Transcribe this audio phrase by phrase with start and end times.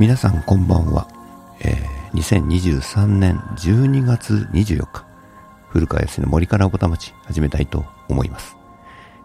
[0.00, 1.06] 皆さんこんばんは、
[1.60, 5.04] えー、2023年12月24日
[5.68, 8.56] 古川康の森からおぼたまち始めたいと思います、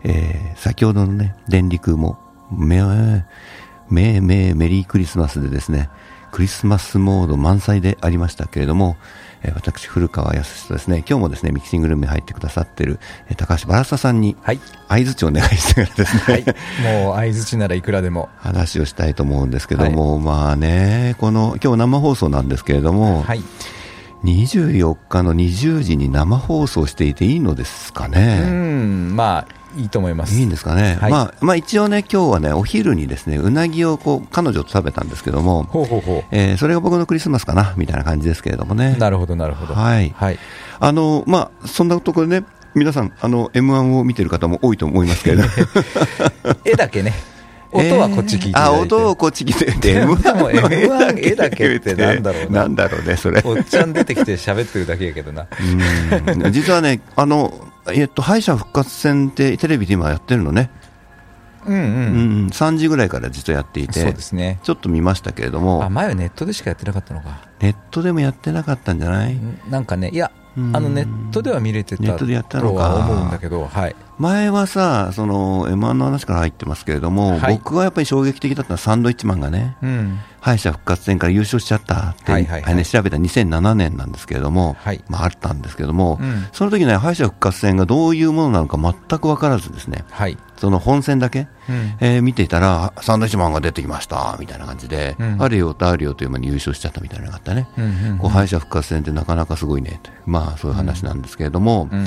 [0.03, 2.19] えー、先ほどのね電力も
[2.51, 2.83] め
[3.89, 5.89] めめメリークリスマスでですね
[6.31, 8.97] クリスマスモード満載でありましたけれども、
[9.41, 12.99] えー、私、古川康とですね、今日もですね、ミキシングルームに入ってくださっている、
[13.29, 14.59] えー、高橋バラサさんに、はい。
[14.87, 17.03] 合図をお願いしてからですね、はい。
[17.05, 18.29] もう、相づちならいくらでも。
[18.37, 23.43] 話をしたいと思うんですけども、まあね、この、今日生放送なんですけれども、はい。
[24.23, 28.41] 24日の20時に生放送していていいのですかうね。
[28.41, 30.35] ん、まあ、いいと思います。
[30.35, 38.95] いいんですかね、はいまあ、まあ一応ね、今日はね、お昼にですね、うなぎをこう彼女と食べたんですけども、ほうほうほえーそれが僕のクリスマスかな、みたいな感じですけれどもね。
[38.97, 38.99] う。
[38.99, 39.73] なるほど、なるほど。
[39.73, 40.39] はいはい。
[40.79, 45.43] あの、まあ、そんなところでね、皆さん、あの、M1 を見てる方も多いと思いますけれど。
[46.65, 47.13] 絵だけね。
[47.71, 48.77] 音はこっち聞いていただいて。
[48.77, 53.41] あ、音をこっち聞いてて、でも M1 絵だけってなんだろうななんだろうね、それ。
[53.43, 55.47] おっちゃん出てきて喋ってるだけやけどな。
[56.31, 57.53] うん実はね、あの、
[57.93, 60.69] えっと、敗者復活戦ってテレビで今やってるのね。
[61.65, 61.81] うんうん。
[61.81, 61.87] う
[62.45, 64.59] ん、3時ぐらいから実はやっていてそうで、すね。
[64.63, 67.47] ちょっと見ましたけれどあ、も、前はネットでしかやってなかったのか。
[67.59, 69.37] ネットでもやってなかったんじゃない？
[69.69, 72.89] なんかね、いや、うんあのネットでは見れてたネットでやったのか。
[72.89, 73.95] とは思うんだけど、はい。
[74.17, 77.53] 前はさ、その M1 の話から入ってますけれども、はい。
[77.53, 80.19] 僕はやっぱり衝撃的だったのはサンドイッチマンがね、うん。
[80.41, 82.75] 敗者復活戦から優勝しちゃったって、はいはいはい。
[82.75, 85.03] ね調べた2007年なんですけれども、はい。
[85.07, 86.47] まあ、あったんですけれども、うん。
[86.51, 90.37] その時ね、敗者復活戦がどういうものなのか全く分からずですね、はい。
[90.59, 91.95] その本戦だけ、うん。
[91.99, 102.05] えー見ていたら、サンドイッチマンが出てきましたみたいな感じで、うんあるよとあるよという間に優勝しちゃったみたいなのがあったね、うんうんうんこう敗者復活戦ってなかなかすごいねとまあそういう話なんですけれども、うん。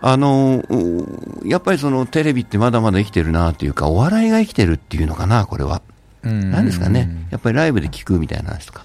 [0.00, 5.82] あのうやっぱりそのテレビってまだまだ生きてるなというか、お笑いが生きてるっていうのかな、これは。
[6.22, 8.84] うんなんですかね、やっぱりライブで聞くみたいな話とか、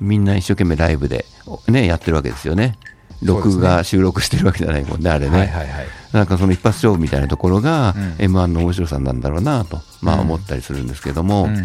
[0.00, 1.26] みんな一生懸命ライブで、
[1.68, 2.76] ね、やってるわけですよね。
[3.22, 5.38] 録画、収録してるわけじゃないもんね、あれね。
[5.38, 5.86] はいはいはい。
[6.12, 8.26] なんかその一発勝負みたいなところが、うん。
[8.26, 11.64] M1 の面白さなんだろうなと、まあ、うん思ったりするんですけども、うんうん。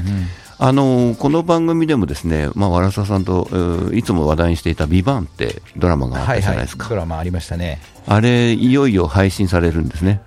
[0.59, 7.79] あのこの番組でもですね、まあ、わらささんと、えーいつも話題にしていた「ビバンってドラマがあったじゃないですか、ドラマありましたね。
[8.07, 10.19] あれ、いよいよ配信されるんですね、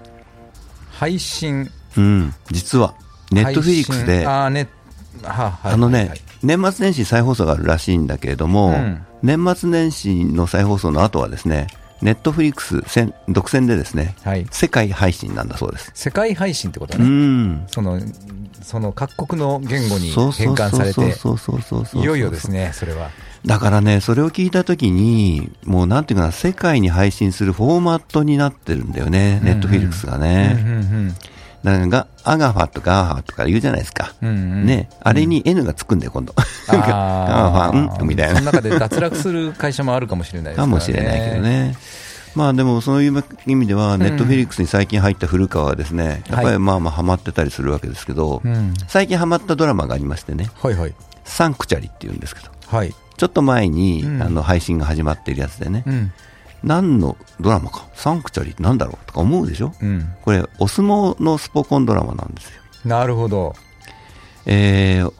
[0.93, 1.69] 配信。
[1.97, 2.95] うん、実は、
[3.33, 4.69] ネットフィリックスで、あーね、
[5.25, 6.21] ははいあのね、はいはい。
[6.45, 11.67] 年末年始再放送があるらしいんだけれども、うん年末年始の再放送の後はですね、
[12.03, 14.47] ネットフリックス占独占でですね、はい。
[14.51, 15.91] 世界配信なんだそうです。
[15.95, 17.07] 世界配信ってことうね。
[17.07, 17.65] ん。
[17.69, 18.01] その、
[18.63, 23.11] その各国の言語にそうそう変換されて、そうそうそうそうそういよいよですね、それは。
[23.45, 31.15] だからね、それを聞いたときに、もうなんていうかな、世界に配信するフォーマットになってるんだよね、ネットフィリックスがうんね。
[31.63, 34.15] うんだかアガファとかアーファとか言うじゃないですか。
[34.23, 36.35] うんうんうんね、あれに N がつくんだよ、今度。
[36.69, 38.53] あーファ、んみたいなその。
[38.53, 40.71] 中で脱落する会社もあるかもしれないですかね。
[40.71, 41.43] からもしれないけど。
[41.43, 41.77] ね。
[42.35, 48.75] まあでもそういう意味では、ネットフィリックスに最近入った古川はですね、やっぱりまあまあハマってたりするわけですけど、うん。
[48.87, 50.95] 最近ハマったドラマがありましてね、はいはい。
[51.25, 52.95] サンクチャリっていうんですけど、はい。
[53.17, 56.13] ちょっと前に、うんあの配信が始まっているやつでね、うん。
[56.63, 59.73] 何のドラマか、サンクチャリってなんだろうとか思うでしょ？
[59.81, 60.15] うん。
[60.23, 62.61] これ、お相撲のスポコンドラマなんですよ。
[62.85, 63.55] なるほど。
[64.47, 65.13] えー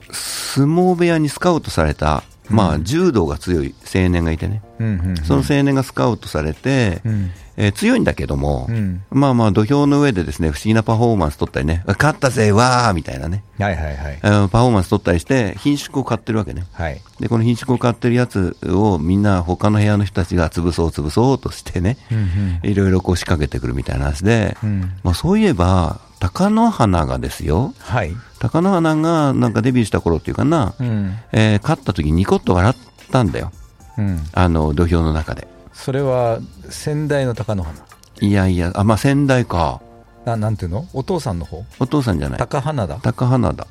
[0.53, 5.17] 相撲部屋にスカウトされた、まあ、柔道が強い青年がいてね、うんうんうん。
[5.17, 7.31] その青年がスカウトされて、うん。
[7.63, 9.03] えー強いんだけども、うん。
[9.11, 14.19] まあまあ土俵の上でですね、不思議なパフォーマンス取ったりね、勝ったぜ、わーみたいなね、はいはいはい。
[14.23, 16.65] えーパフォーマンス取ったりして、品種を買ってるわけね。
[16.73, 16.99] はい。
[17.19, 24.91] で、この品種を買ってるやつをみんな他の部屋の人たちが潰そう潰そうとしてね、うんいろいろこう仕掛けてくるみたいな話で、うん。
[25.03, 28.15] まあそういえば、貴乃花がですよ、はい。
[28.39, 31.15] 貴乃花がなんかデビューした頃っていうかな、うん。
[31.31, 32.75] えー勝った時にニコッと笑っ
[33.11, 33.51] たんだよ。
[33.99, 34.19] うん。
[34.33, 35.47] あの土俵の中で。
[35.83, 37.79] それは、先代の貴乃花。
[38.21, 39.81] いやいや、あ、まあ先代か。
[40.25, 40.85] ななんていうの？
[40.93, 41.65] お父さんの方？
[41.79, 42.39] お父さんじゃない。
[42.39, 43.65] 高花だ高花だ。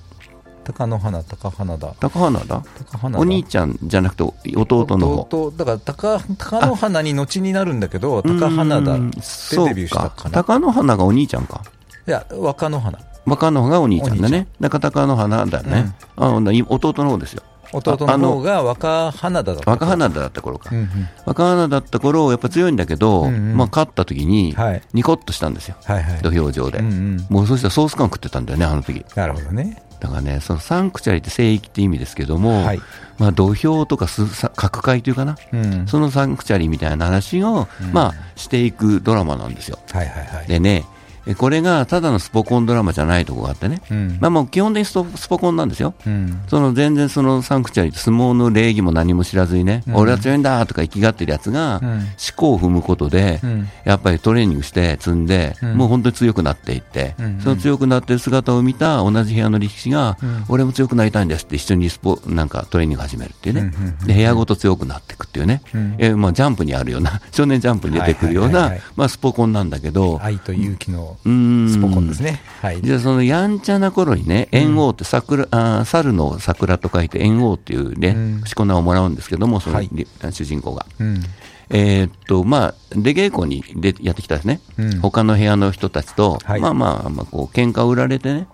[0.64, 1.94] 貴乃花、高花だ。
[2.00, 2.62] 高花だ？
[2.90, 4.25] 高花だお兄ちゃんじゃなくて
[4.56, 5.49] 弟の方。
[5.49, 11.62] 弟だから高貴乃花に後になるんだけど高花だうんでそうデビューしたかな貴乃花がお兄ちゃんか。
[12.08, 14.49] いや若乃花若乃花がお兄ちゃんだね。
[14.61, 15.94] だから貴乃花だね。
[16.17, 17.43] あほんなら弟の方ですよ。
[17.72, 20.70] 弟の方が若花田だった若花田だった頃か。
[20.72, 20.88] うんうん。
[21.25, 23.56] 若花田だった頃、やっぱ強いんだけど、うんうん。
[23.56, 25.76] まあ勝った時にはい、ニコッとしたんですよ。
[25.84, 26.22] はいはい。
[26.22, 26.78] 土俵上で。
[26.78, 27.26] うんうん。
[27.28, 29.05] もうそしたらソース感食ってたんだよね、あの時。
[29.14, 29.82] なるほどね。
[30.00, 32.81] だからね、そのサンクチャリって聖域って意味ですけども、はい。
[33.19, 37.93] まあ土俵とかすさ角界というかな、うんそのサンクチャリみたいな話を、うん。
[37.93, 39.78] まあしていくドラマなんですよ。
[39.93, 40.46] はいはいはい。
[40.46, 41.00] でね、え
[41.37, 44.19] これがただのスポコンドラマじゃないところがあってね、うん。
[44.20, 44.84] まあ、もう基本的に
[45.17, 45.94] スポコンなんですよ。
[46.06, 46.43] うん。
[46.49, 49.96] その全然そのサンクチュアリ相撲の礼儀も何も知らずにね、うん。
[49.96, 51.90] 俺は強いんだとか生きがってるやつが、うん。
[51.90, 52.02] 思
[52.37, 53.69] 考を踏むことで、うん。
[53.84, 55.76] やっぱりトレーニングして積んで、うん。
[55.76, 57.40] もう本当に強くなっていって、うん。
[57.40, 60.44] その強くなってる姿を見た同じ部屋の力士が、うん。
[60.49, 63.73] 俺も強くなりたいんですって一緒にスポなんかトレーニング始めるっていうね、
[64.06, 65.94] で部屋ごと強くなっていくっていうね、うん。
[65.99, 72.41] えーまあ、ジャンプにあるような、少年ジャンプに出てくるようなまあスポコンなんだけど、愛と勇気のうーんスポコンですね。
[72.62, 72.81] はい。
[72.83, 80.87] じゃあそのやんちゃな頃にね、猿王って桜、あー猿の桜と書いて猿王っていうね、うんしこ名をもらうんですけども、その、はいり主人公が。
[80.99, 81.23] うん。
[81.71, 88.49] えーっと、まあ、出稽古にでやってきたですね、うん他の部屋の人たちと、はいまあまあ、まあ、こう、喧嘩を売られてね、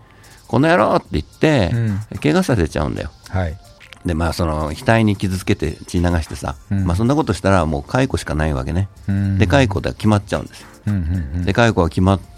[0.49, 3.11] この野郎って言って、うん怪我させちゃうんだよ。
[3.29, 3.57] はい。
[4.05, 8.89] で、まあ、その、額に傷つけて血流してさ、うんまあ、そんなことしたらもう解雇しかないわけね。
[9.09, 10.67] うんで、解雇で決まっちゃうんですよ。
[10.87, 11.01] うんうん
[11.39, 12.36] うんで、解雇が決まって、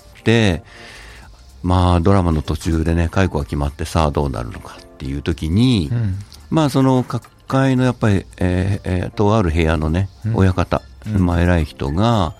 [1.63, 6.19] まあ、ドラマの途中でね、解雇が決まって、さあどうなるのかっていう時に、うん。
[6.51, 10.37] まあ、その各界のやっぱり、えーえーとある部屋のね、うん。
[10.37, 11.27] 親方、うん。
[11.27, 12.35] まあ、偉い人が、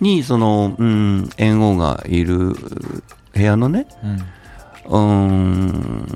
[0.00, 2.54] に、その、うん、猿翁がいる
[3.32, 4.26] 部屋のね、うん。
[4.88, 6.06] うん、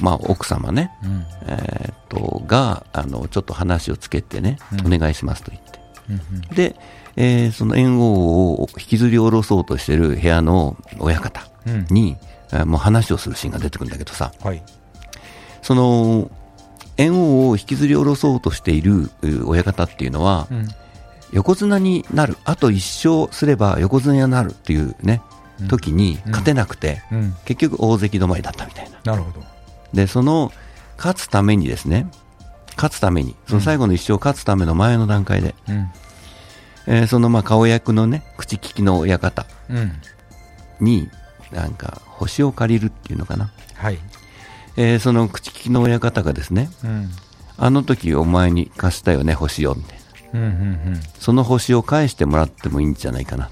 [0.00, 1.24] まあ、奥様ね、うん。
[1.46, 4.94] えー、と、が、あの、ちょっと話をつけてね、うん。
[4.94, 5.80] お願いしますと言って。
[6.10, 6.56] うん。
[6.56, 6.76] で、
[7.16, 8.02] えーその猿翁
[8.62, 11.86] を引きずり下ろそうとしてる部屋の親方うん。
[11.90, 12.16] に、
[12.52, 14.62] えーもう話をするシーンが出てくるんだけどさ、はい。
[15.62, 16.30] その、
[16.96, 20.68] 猿翁を引きずり下ろそうとしているう親方っていうのは、うん。
[21.32, 25.22] 横綱になる、あと一勝すれば横綱になるっていうね、
[25.60, 25.68] うん。
[25.68, 26.30] 時にうん。
[26.30, 27.34] 勝てなくて、うん。
[27.44, 29.12] 結局大関止まりだったみたいな。
[29.12, 29.44] なるほど。
[29.92, 30.52] で、その、
[30.98, 32.06] 勝つためにですね、
[32.76, 35.88] 勝つために、その最後の一勝を勝つための前の段階で、うん
[36.86, 39.92] えーそのまあ顔役のね、口利きの親方うん
[40.80, 41.08] に、
[41.52, 43.50] なんか、星を借りるっていうのかな。
[43.74, 43.98] はい。
[44.76, 47.10] えーその口利きの親方がですね、うん
[47.58, 49.98] あの時お前に貸したよね、星を、みたい
[50.32, 50.40] な。
[50.40, 53.50] うんうんその星を返してもらってもいいんじゃないかな。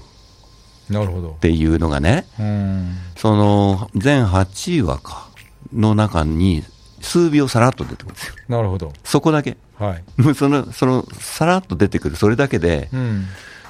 [0.89, 1.29] なるほど。
[1.41, 5.27] ていうのがね、うんその、全8話か、
[5.73, 6.63] の中に、
[7.01, 8.35] 数秒さらっと出てくるんですよ。
[8.47, 8.91] なるほど。
[9.03, 9.57] そこだけ。
[9.77, 10.21] はい。
[10.21, 13.25] も うその、その、さらっと出てくる、それだけで、うん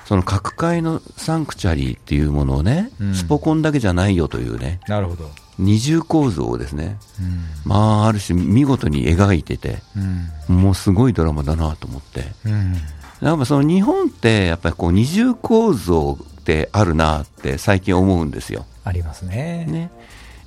[0.06, 5.32] その各界のサンクチュアリーっていうものをね、うんスポコンだけじゃないよというね、なるほど。
[5.58, 9.80] 二重構造をですね、うんまあ、ある種見事に描いてて、
[10.48, 12.28] うんもうすごいドラマだなと思って。
[12.46, 12.76] うん
[13.22, 18.66] やっぱその日本って、やっぱりこう二重構造ってあるなって最近思うんですよ。
[18.84, 19.66] ありますね。
[19.68, 19.90] ね。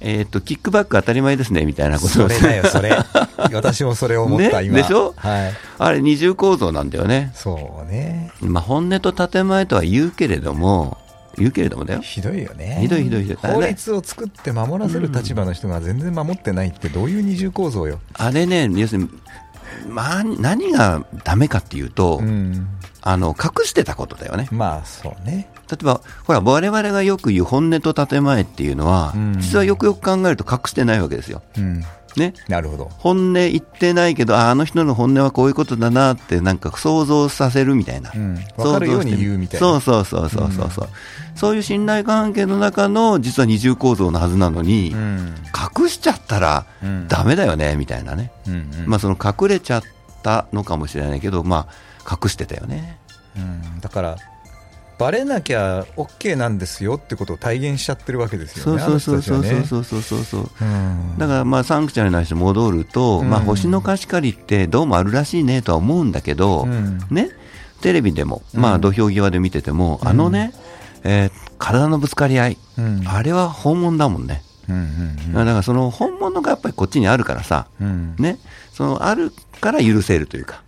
[0.00, 2.90] えっ、と、キックバック当たり前ですね、みたいなことをそれだよ、それ。
[3.52, 4.76] 私もそれを思った、今。
[4.76, 5.12] ねでしょ？
[5.16, 5.52] はい。
[5.78, 7.32] あれ二重構造なんだよね。
[7.34, 8.30] そうね。
[8.40, 10.98] まあ本音と建前とは言うけれども、
[11.36, 12.00] 言うけれどもだよ。
[12.00, 12.78] ひどいよね。
[12.80, 18.00] ひどいひどいひどい法律を作って守らせる立場の人が全然守ってないってどういう二重構造よ。
[18.14, 19.08] あれね、要するに、
[19.88, 22.68] まあ、何がダメかっていうと、うん。
[23.02, 24.48] あの、隠してたことだよね。
[24.50, 25.48] まあ、そうね。
[25.70, 31.42] 例えば、ほら、我々がよく言う本音と建前っていうのは、うん実はよくよく考えると隠してないわけですよ。
[31.56, 31.84] うん。
[32.16, 32.34] ね。
[32.48, 32.90] なるほど。
[32.98, 38.12] 本音言ってないけど、ああの人の本音はこういうことだなって、なんか想像させるみたいな。
[38.14, 40.88] うんわかるように言うみたいなそうそうそうそうそうそう、
[41.34, 45.34] そういう信頼関係の中の、実は二重構造のはずなのに、うん。
[45.80, 48.32] 隠しちゃったらうんダメだよね、みたいなね。
[48.46, 49.82] うんうんまあ、その隠れちゃっ
[50.22, 51.68] たのかもしれないけど、ま
[52.04, 52.98] あ、隠してたよね。
[53.36, 54.16] うんだから、
[54.98, 58.82] バレなきゃ OK なんですよってことを体現しちゃってるわけですよね。
[58.82, 60.50] そうそうそうそうそうそうそうそう。
[60.60, 61.18] うん。
[61.18, 63.30] だからまあサンクチュアリの話に戻ると、うん。
[63.30, 66.98] まあ星の貸し借りってどうもあるらしいねとは思うんだけど、うん。
[67.10, 67.30] ね、
[67.80, 68.60] テレビでも、うん。
[68.60, 70.52] まあ土俵際で見てても、あのね、
[71.04, 73.02] えー体のぶつかり合い、うん。
[73.06, 74.42] あれは本物だもんね。
[74.68, 74.78] うんう
[75.30, 75.32] ん。
[75.32, 78.14] だからその本物がやっぱりこっちにあるからさ、うん。
[78.16, 78.38] ね、
[78.72, 80.62] そのあるから許せるというか、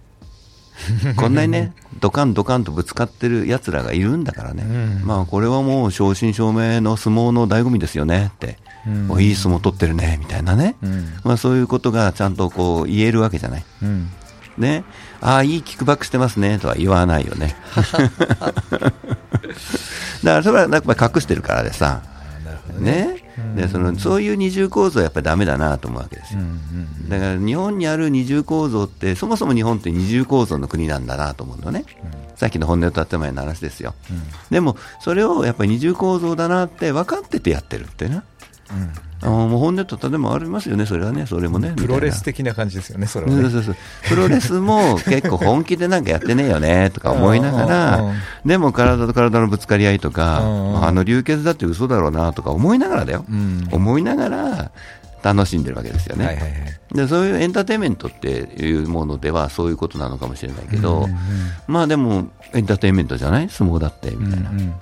[1.16, 5.06] こんなにね、ドカンドカンとぶつかってる奴らがいるんだからね、うん。
[5.06, 9.10] まあこれはもう正真正銘の相撲の醍醐味ですよねって、うん。
[9.10, 11.06] おいい相撲取ってるねみたいなね、うん。
[11.25, 13.64] まあ、そういうことがちゃんとこう言えるわけじゃない。
[13.82, 14.10] うん。
[14.58, 14.84] ね、
[15.20, 17.56] ああ、いいキックバックしてますねとは言わないよね。
[20.22, 22.02] だからそれはやっぱり隠してるからでさ、
[22.80, 23.16] ね。
[23.54, 26.40] ね、でそのそういう二重構造はやっぱりダメだなと思うわけですよ。
[27.08, 31.84] だから日本にある二重構造って、そもそも日本って二重構造の国なんだなと思うのね、
[32.37, 33.94] さっきの本音と建前の話ですよ。
[34.10, 38.25] うんでも、それをやっぱり二重構造だなって分かっててやってるってな。
[39.22, 41.74] あのもう本音とでもありますよね、それはね、それもね。
[41.76, 43.42] プロレス的的な感じですよね、それはね。
[43.42, 43.76] そうそうそう
[44.08, 48.14] プロレスも結構本気でなんかやってねえよねとか思いながらん、
[48.46, 53.68] でも体と体のぶつかり合いとか、ああの流血だって嘘だろうなとか思いながらだよ、うん。
[53.72, 54.70] 思いながら
[55.22, 56.80] 楽しんでるわけですよね。
[56.92, 61.08] でそういうエンターテインメントっていうものではそういうことなのかもしれないけど、
[61.66, 63.48] まあでもエンターテインメントじゃない？
[63.50, 64.74] 相撲だってみたいな、うんうん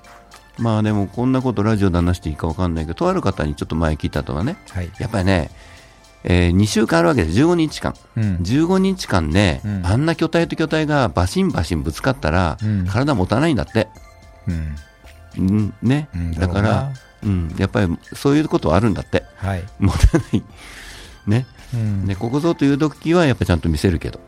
[0.59, 4.91] まあでもこんなことラジオで話していいか分かんないけどとある方にちょっと前聞いたのはねはい。
[4.99, 5.49] やっぱりね、
[6.23, 7.93] え2週間あるわけです15日間。
[8.17, 8.35] うん。
[8.37, 9.85] 15日間ね、うん。
[9.85, 12.85] あんな巨体と巨体がバシンバシンぶつかったら、うん。
[12.85, 13.87] 体持たないんだって、
[14.47, 14.75] うん。
[15.37, 19.23] うんねうんだからうん、やっぱりそういうことはあるんだって。
[19.35, 19.63] はい。
[19.79, 20.43] 持たない。
[21.27, 21.45] ね。
[21.73, 22.05] うん。
[22.05, 24.19] でここぞという時はやっぱちゃんと見せるけど、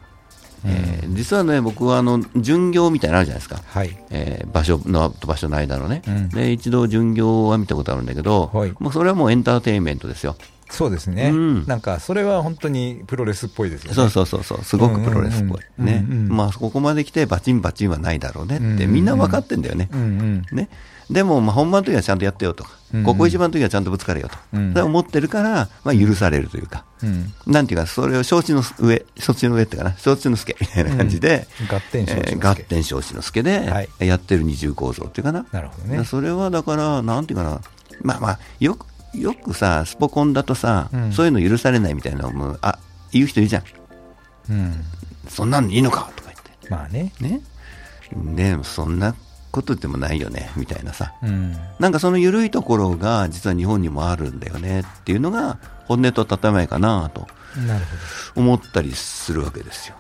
[0.66, 3.98] えー実はね僕はあの巡業みたいなのあるじゃないですか、はい。
[4.10, 10.36] えー場所のと場所の間のね、うんで一度巡業は見たことあるんだけど、はいもうそれはもうエンターテインメントですよ
[10.70, 13.96] そうですね、うんなんかそれは本当にプロレスっぽいですよね。
[13.96, 15.60] そうそうそうそう、すごくプロレスっぽい。
[15.80, 16.38] うんうんうんねうんうん。
[16.38, 19.90] まあ、ここまで来てバチンバチンはないだろうねって、みんな分かってんだよね。
[19.92, 20.70] うんうんね。
[21.12, 24.38] でも、まあ、本番の時はちゃんとやってよとかうんう、んここ一番の時はちゃんとぶつかれよと。
[24.54, 26.86] うん思ってるから、まあ、許されるというか。
[27.04, 35.46] うんなんていうか、それを承知の上、承知の上っていうかな、承知の助みたいな感じで、合点承知の助ではい、やってる二重構造っていうかな。
[35.52, 36.04] なるほどね。
[36.06, 37.62] それはだから、なんていうかな、
[38.02, 42.78] まあまあ、よく、よくさ、スポコンだとさ、うんそういうの許されないみたいなのも、あ、
[43.12, 43.64] 言う人いるじゃん。
[44.50, 44.84] うん。
[45.30, 46.70] そんなのいいのかとか言って。
[46.70, 47.12] まあね。
[47.20, 47.42] ね。
[48.36, 49.16] でもそんな
[49.52, 51.14] ことでもないよね、みたいなさ。
[51.22, 51.56] うん。
[51.80, 57.28] なんかその緩いところが実は日本にもあるんだよねっていうのが本音と建前かなと
[58.36, 59.96] 思ったりするわけですよ。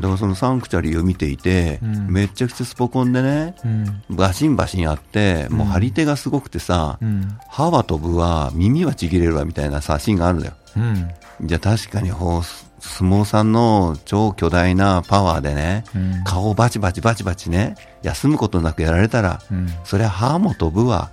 [0.00, 4.02] だからそのサンクチャリーを見ていて、うんめっちゃくちゃスポコンでね、うん。
[4.16, 7.38] バシンバシンあって、もううん張り手がすごくてさ、うん。
[7.48, 10.54] 歯は飛ぶわ、耳はちぎれるわみたいなさ、シーンがあるんだよ。
[10.76, 11.10] うん。
[11.42, 12.10] じゃあ確かに
[12.86, 21.10] 相撲さんの超巨大なパワーでね、うん顔をバチバチバチバチね、休むことなくやられたら、うんそりゃ歯も飛ぶわ、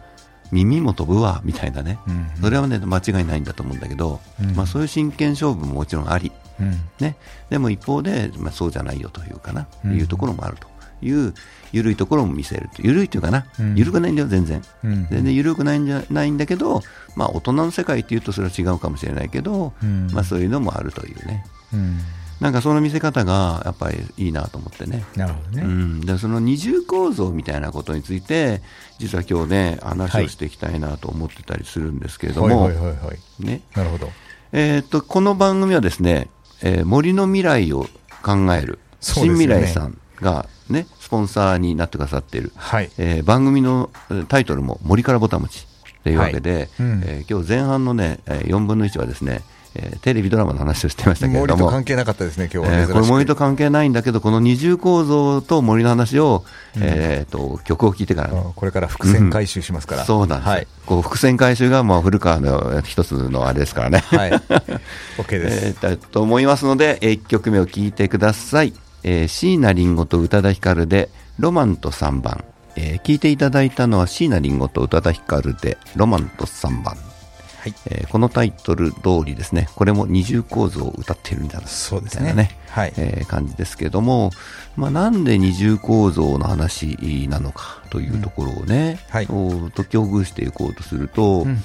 [0.51, 2.00] 耳も飛ぶわ、みたいなね。
[2.08, 6.80] うんそれはね、間違いないんだと思うんだけど、うんまあそういう真剣勝負ももちろんあり、うん。
[7.00, 7.15] ね。
[7.50, 10.68] でも一方で、まあそうじゃないよというかな、うんいうところもあると
[11.06, 11.34] いう、
[11.74, 12.82] 緩いところも見せると。
[12.82, 14.62] 緩いというかな、うん緩くないんだよ、全然。
[14.84, 16.82] うん全然緩くないんじゃないんだけど、
[17.15, 21.46] まあ大人の世界っていうとそれは違うかもしれないけど、うんまあそういうのもあるというね。
[21.74, 22.00] うん。
[22.39, 25.06] なんかその見せ方がやっぱりいいなと思ってね。
[25.15, 25.63] なるほどね。
[25.63, 28.62] うん、でその二重構造みたいなことについて、
[29.00, 33.46] 実は今日ね、話をしていきたいなと思ってたりするんですけれども、はいはいはいはい。
[33.46, 34.10] ねなるほど。
[34.51, 36.27] えーっとこの番組はですね、
[36.62, 37.88] えー森の未来を
[38.24, 42.89] 考える、新未来さんが、ね、スポンサーになってくださっている、はい。
[42.98, 45.67] えー番組のえータイトルも森からぼたもち
[46.03, 49.41] というわけで、はいうんえー今日前半のね、えー4分の1はですね、
[49.75, 52.79] えーテレビドラマの話をしてましたけれ森ども、と関係なかったですね、今日は。
[52.79, 56.43] えーこれ森と関係ないんだけど、この二重構造と森の話を、
[56.82, 60.05] えー、と曲を聴いてからこれから伏線回収しますから。
[60.05, 60.67] そうなんですよ、はい。
[60.88, 64.00] こう伏線回収がまあ古川の一つのあれですからね。
[64.00, 64.32] はい。
[65.22, 65.65] OK です。
[65.67, 68.74] えーだと思いますので、え1曲目を聴いてください。
[69.03, 72.43] えー椎名林檎と宇多田ヒカルで、ロマンと3番。
[72.75, 76.95] えー聞いていただいたのは椎名林檎と宇多田ヒカルで、ロマンと3番。
[76.95, 77.74] はい。
[77.88, 84.31] えーこのタイトル通りですね、これも二重構造を歌っているんだな、そうですねみたいなね、はいえー感じですけれども、
[84.75, 86.98] まあ、なんで二重構造の話
[87.29, 91.63] なのかというところをね、はいこう解きほぐしていこうとすると、うん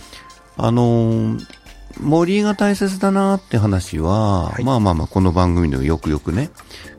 [0.56, 1.46] あのー
[2.00, 6.50] 森が大切だなって話は、はいまあまあまあこの番組でもよくよくね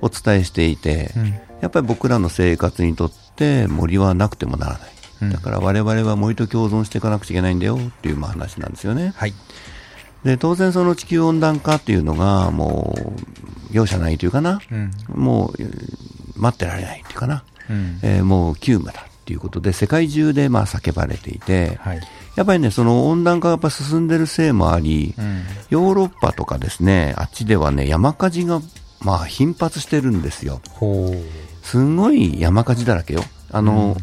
[0.02, 4.90] お伝えしていて、うんやっぱり僕らの生活にとって森はなくてもならない、
[5.24, 9.34] うんだから我々は森と共存していかなくちゃいけないんだよっていうまあ話なんですよねはい。
[10.24, 13.12] で当然その地球温暖化っていうのがもう
[13.72, 14.92] 容赦ないというかな、うん。
[15.14, 15.98] もうえー
[16.38, 18.00] 待ってられないっていうかな、うん。
[18.04, 22.00] えーもう急務だっていうことで世界中でまあ叫ばれていて、はい。
[22.40, 25.44] やっぱりねその温暖化がやっぱ進んでるせいもあり、うん。
[25.70, 28.62] ヨーロッパとかですねあっちではね山火事が
[29.02, 30.62] まあ頻発してるんですよ。
[30.70, 31.14] ほ
[31.64, 33.24] すごい山火事だらけよ。
[33.52, 33.98] あの、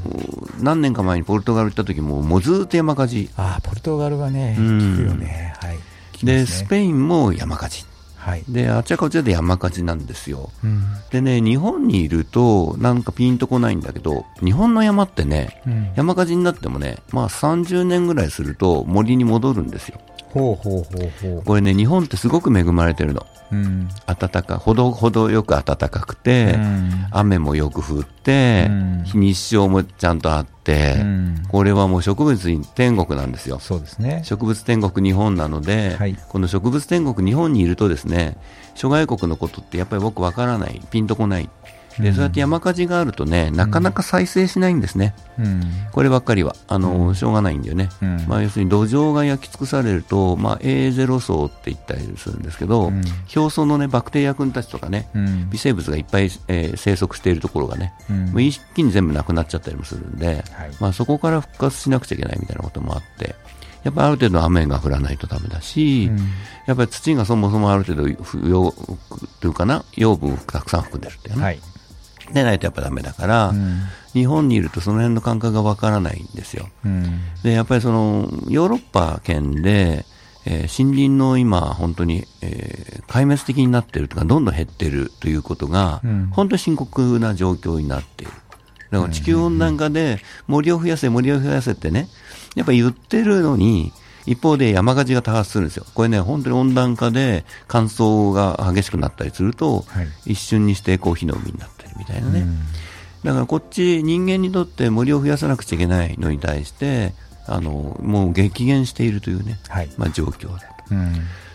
[0.60, 3.30] 何年か前にポルトガル行った時ももうずーっと山火事。
[3.36, 4.78] ああ、ポルトガルはね、うん。
[4.80, 5.54] 聞くよね。
[5.62, 5.78] はい。
[6.22, 7.86] で、スペインも山火事
[8.26, 8.44] はい。
[8.48, 10.82] であちらこちらで山火事なんですようん。
[11.10, 21.42] でね日本にいるとなんかピンとこないんだけど日本の山ってねうん山火事になってもねまあ30年ぐらいすると森に戻るんですよほうほうほうほう。
[21.44, 23.88] これね日本ってすごく恵まれてるのうん。
[24.06, 33.58] 暖かほどほどよく暖かくて、うん雨もよく降って、うん日照もちゃんとあって、うんこれはもう植物に天国なんですよ。
[33.60, 34.22] そうですね。
[34.24, 38.36] 植物天国日本なので、はいこの植物天国日本にいるとですね
[38.74, 41.48] 諸外国のことってやっぱり僕わからないピンとこない
[41.98, 42.14] で、うん。
[42.14, 45.62] そうやって山火事があるとねなかなか再生しないんですね、うん。
[45.92, 46.54] こればっかりは。
[46.68, 47.14] あの、うん。
[47.14, 48.24] しょうがないんだよね、うん。
[48.26, 53.02] まあ、要するに土壌が焼き尽くされると、まあ、A0 層って言ったりするんですけど、うん。
[53.34, 55.50] 表層のねバクテリア君たちとかねうん。
[55.50, 58.26] 微生物がいっぱい、えー生息しているところがね、うん。
[58.26, 60.32] もう一気に全部なくなっちゃったりもするんで、は
[60.66, 60.70] い。
[60.80, 63.34] まあ、そこから復活しなくちゃいけないみたいなこともあって、
[63.84, 66.18] やっぱりある程度雨が降らないとダメだし、うん。
[66.66, 68.74] やっぱり土がそもそもある程度不養
[69.40, 71.60] というかな、養分をたくさん含んでるっていうね、はい。
[72.32, 73.80] でないとやっぱダメだから、うん
[74.16, 76.70] 日本にいるとその辺の感覚がわからないんですよ。
[76.86, 80.06] うんで、やっぱりそのヨーロッパ圏で、
[80.46, 88.32] えー森林の今、本当に、えー壊滅的になっているとか、どんどん減っているということが、うん本当に深刻な状況になっている。
[88.90, 92.08] だから地球温暖化で森を増やせ、森を増やせってね、
[92.54, 93.92] やっぱ言ってるのに、
[94.24, 95.84] 一方で山火事が多発するんですよ。
[95.92, 102.40] これね、本当に温暖化で乾燥が激しくなったりすると、はい一瞬にしてこう火の海になってるみたいなね。
[102.40, 102.58] うん
[103.24, 107.12] だからこっち、人間にとって森を増やさなくちゃいけないのに対して、
[107.46, 109.90] あのもう激減しているというね、はい。
[109.96, 110.66] まあ、状況だと。
[110.92, 111.14] うん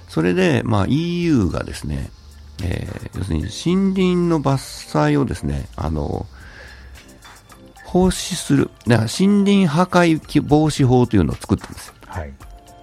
[0.10, 2.10] それで、まあ、EU がですね、
[2.62, 6.26] えー要するに森林の伐採をですね、あの
[7.86, 11.94] 放止する、だから森林破壊防止法というのを作ったんですよ。
[12.08, 12.34] はい。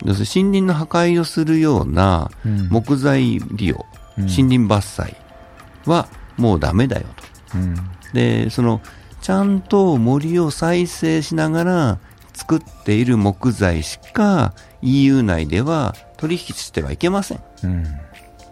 [0.07, 3.85] 要するに森林の破壊をするようなうん木材利用、
[4.17, 5.17] うん森林伐採
[5.85, 7.38] はもうダメだよと。
[7.55, 7.75] うん
[8.13, 8.81] で、その、
[9.21, 11.99] ちゃんと森を再生しながら
[12.33, 17.85] 作っている木材しか EU 内では取引してはいけませんっうん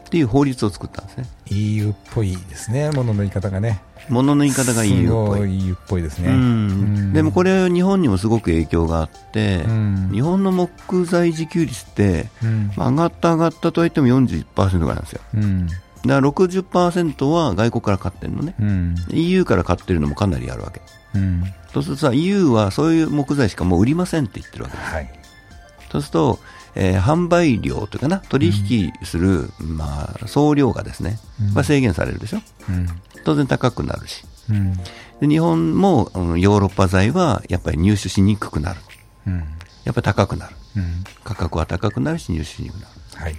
[0.08, 1.24] ていう法律を作ったんですね。
[1.50, 3.82] EU っぽいですね、ものの言い方がね。
[4.08, 5.64] 物の言い方が EU っぽい。
[5.64, 6.28] EU っぽいですね。
[6.28, 15.20] うん、でもこれ日本にもすごく影響があって、うん日本の木材自給率って、うんまあ上がった上がったとは言っても41%ぐらいなんですよ。
[16.06, 18.54] うんだから60%は外国から買ってるのね。
[18.60, 20.80] うん EU から買ってるのもかなりあるわけ。
[21.14, 24.92] うんそうするとさ、EU はそういう木材しかもう売りませんって言ってるわけです。
[24.94, 25.20] はい。
[25.92, 26.38] そうすると、
[26.75, 32.40] えー販売量というかな、取引する、まあ、総量がですね、うんまあ、制限されるでしょ。
[32.69, 32.88] うん
[33.25, 34.25] 当然高くなるし。
[34.50, 34.73] うん
[35.21, 38.80] で日本もヨーロッパ材はやっぱり入手しにくくなる。
[39.26, 39.45] うん
[39.84, 40.56] やっぱり高くなる。
[40.76, 43.25] うん価格は高くなるし入手しにくくなる。
[43.25, 43.36] はい。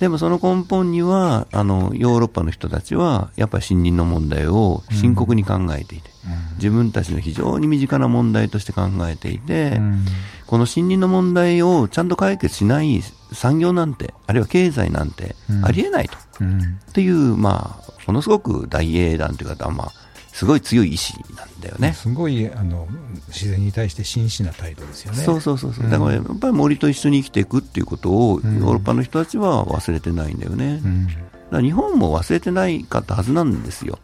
[0.00, 6.10] でもその根本には、あの、ヨーロッパの人たちは、やっぱり森林の問題を深刻に考えていて、
[6.56, 10.04] 自分たちの非常に身近な問題として考えていて、うん。
[10.46, 15.64] この森林の問題をちゃんと解決しない産業なんて、あるいは経済なんてうん。
[15.64, 16.16] ありえないと。
[16.40, 16.60] うん。
[16.60, 19.92] っていう、まあ、ものすごく大英断というか、まあ、
[20.38, 21.94] すごい強い意志なんだよね。
[21.94, 22.86] すごいあの
[23.26, 25.18] 自然に対して真摯な態度ですよね。
[25.18, 30.80] そうそうそうそう、うんだからやっぱり森と一緒に生きていくっていうことを、うんヨーロッパの人たちは忘れてないんだよね。
[30.84, 31.18] うんだか
[31.50, 33.98] ら日本も忘れてないかったはずなんですよ。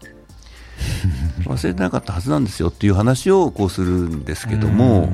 [1.46, 5.12] 忘れてなかったはずなんですよっていう話をこうするんですけども、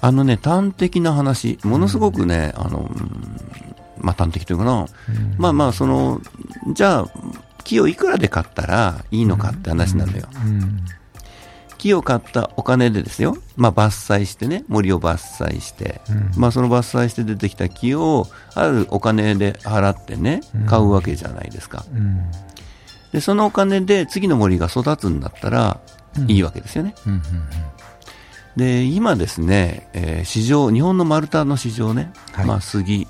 [0.00, 3.40] あのね、端的な話、ものすごくね、あの、うん
[3.98, 4.86] まあ端的というかな、うん
[5.36, 6.20] まあまあ、その、
[6.74, 7.08] じゃあ、
[7.64, 10.28] 木をいくらで買ったらいいのかって話なのよ。
[10.46, 10.84] うん。
[11.78, 16.30] 木を買ったお金でですよ、まあ伐採してね、森を伐採して、うん。
[16.36, 21.84] まあその伐採して出てきた木を、あるお金で払ってねうん、買うわけじゃないですか。
[21.92, 22.30] うん。
[23.12, 25.80] で、そのお金で次の森が育つんだったら
[26.16, 26.30] うん。
[26.30, 26.94] いいわけですよね。
[27.06, 27.22] うん
[28.56, 32.46] で、今ですね、えー市場、日本の丸太の市場ね、はい。
[32.46, 33.08] まあ杉、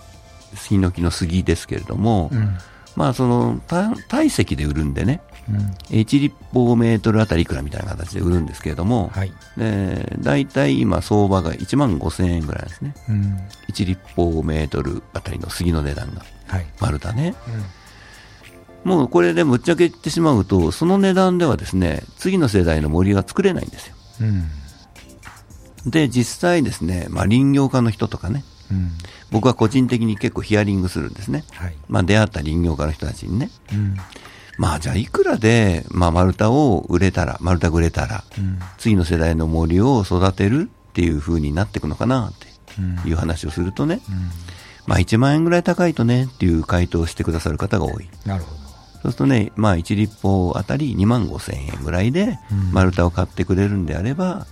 [0.69, 2.59] ヒノキの杉ですけれども、うんうん
[2.97, 5.57] まあそのた体積で売るんでね、うん。
[5.97, 9.33] 1立方メートルあたりいくらみたいな形で売るんですけれども、はい。
[9.57, 12.95] で大体今相場が1万5000円ぐらいですね。
[13.09, 13.39] うん。
[13.69, 16.25] 1立方メートルあたりの杉の値段が。
[16.47, 16.67] はい。
[16.81, 17.35] 丸太ね。
[18.85, 23.95] もうこれでぶっちゃけ言ってしまうと、その値段ではですね、次の世代の森が作れないんですよ。
[24.21, 24.25] う
[25.89, 25.91] ん。
[25.91, 28.93] で、実際ですね、まあ林業家の人とかね、うん
[29.35, 31.43] 僕は個人的に結構ヒアリングするんですね。
[31.55, 31.75] はい。
[31.89, 33.51] まあ出会った林業家の人たちにね。
[33.73, 33.97] うん。
[34.59, 38.61] まあじゃあいくらで、まあ丸太を売れたら、丸太が売れたら、うん。
[38.79, 42.47] 次の世代の森を育てるっていう風になっていくのかなって
[42.79, 43.11] うん。
[43.11, 44.31] いう話をするとね、うん。
[44.87, 48.09] まあ1万円ぐらい高いとねっていう回答をしてくださる方が多い。
[48.25, 48.57] なるほど。
[48.57, 52.71] そうするとね、まあ1立方あたり2万5千円ぐらいでうん。
[52.73, 54.47] 丸太を買ってくれるんであれば、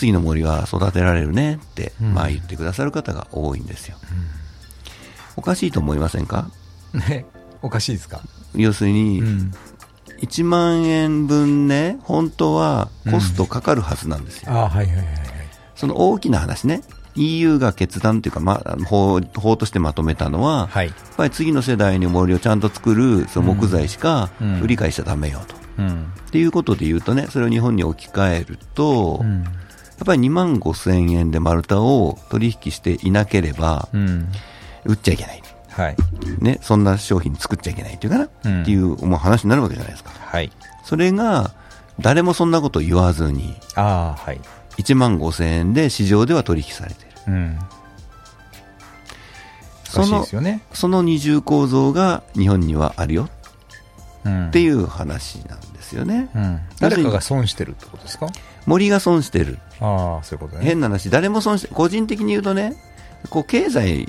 [0.00, 3.96] 次の森は育てられるねって、うんまあ言ってくださる方が多いんですよ。
[5.36, 6.50] おかしいと思いませんか？
[6.94, 7.26] ね
[7.62, 8.22] おかしいですか？
[8.54, 9.52] 要するに、うん
[10.20, 14.52] 1万円分ね、本当はコストかかるはずなんですよ。
[14.52, 15.16] あはいはいはいはい。
[15.74, 16.82] その大きな話ね、
[17.14, 20.88] EU が決断というか、まあ、法法としてまとめたのは、はい。
[20.88, 25.54] やっぱり次の世代に森をちゃんと作るその木材しかうん売り買いしちゃだめよと。
[25.78, 26.12] うん。
[26.28, 29.44] っていうことで言うとね、それを日本に置き換えると、うん。
[30.00, 34.32] やっぱり2万5千円で丸太を取引していなければ、うん。
[34.86, 35.42] 売っちゃいけない。
[35.68, 35.96] はい。
[36.38, 40.10] ね、そんな商品作っちゃいけないっていうかな、うんっていうもう話になるわけじゃないですか。
[40.10, 40.50] はい。
[40.84, 41.52] それが、
[42.00, 44.40] 誰もそんなこと言わずに、ああ、はい。
[44.78, 47.14] 1万5千円で市場では取引されている。
[47.28, 47.58] うん。
[49.84, 50.62] そのですよね。
[50.72, 53.28] その二重構造が日本にはあるよ
[54.24, 54.48] うん。
[54.48, 56.30] っていう話なんですよね。
[56.34, 56.60] うん。
[56.78, 58.28] 誰かが損してるってことですか？
[58.64, 59.58] 森が損してる。
[59.80, 60.64] ああ、そういうことね。
[60.64, 62.76] 変な話、誰も損して、個人的に言うとね、
[63.28, 64.08] こう経済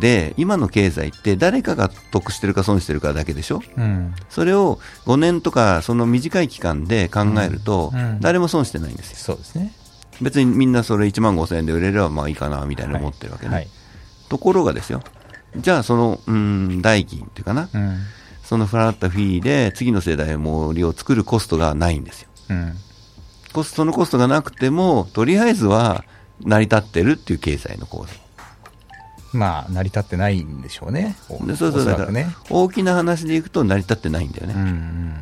[0.00, 3.60] で、今の経済って誰かが得してるか損してるかだけでしょ？
[3.76, 4.14] うん。
[4.28, 9.16] それを5年とかその短い期間で考えると誰も損してないんですよ。
[9.16, 9.72] そうですね。
[10.20, 13.54] 別にみんなそれ1万5000円で売れればまあいいかなみたいな思ってるわけね。
[13.54, 13.68] はい。
[14.28, 15.02] ところがですよ、
[15.56, 17.98] じゃあその、うん、代金っていうかな、うん。
[18.44, 22.28] その払ったフィーで次の世代森を作るコストがないんですよ。
[22.50, 22.74] うん。
[23.52, 26.04] コストのコストがなくても、とりあえずは
[26.44, 28.08] 成り立ってるっていう経済の構造。
[29.32, 31.16] まあ、成り立ってないんでしょうね。
[31.28, 32.34] そうそうだからね。
[32.50, 34.54] 大きな話でいくと成り立ってないんだよね。
[34.54, 35.14] うんうん。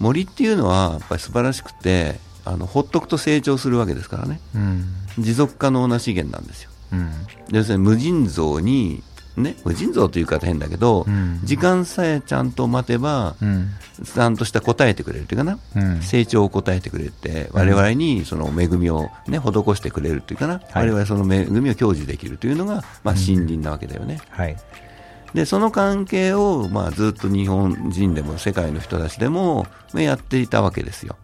[0.00, 4.40] 森っていうのはやっぱり素晴らしくて、あのほっとくと成長するわけですからね。
[4.54, 4.86] うん。
[5.18, 6.70] 持続可能な資源なんですよ。
[6.92, 7.12] うん。
[7.50, 9.02] 要するに無尽蔵に、
[9.36, 13.70] ね、無尽蔵という方変だけど、うん時間さえちゃんと待てば、うん。
[14.04, 24.20] ちゃんとした答えてくれるというかな、うん成長を答えてくれて、我々にその恵みを、ね、施してくれるというかな、はい我々その恵みを享受できるというのが、まあ、森林なわけだよね。
[24.30, 24.56] はい。
[25.34, 31.16] で、その関係を、まあ、ずっと日本人でも世界の人たちでも、まあやっていたわけですよ。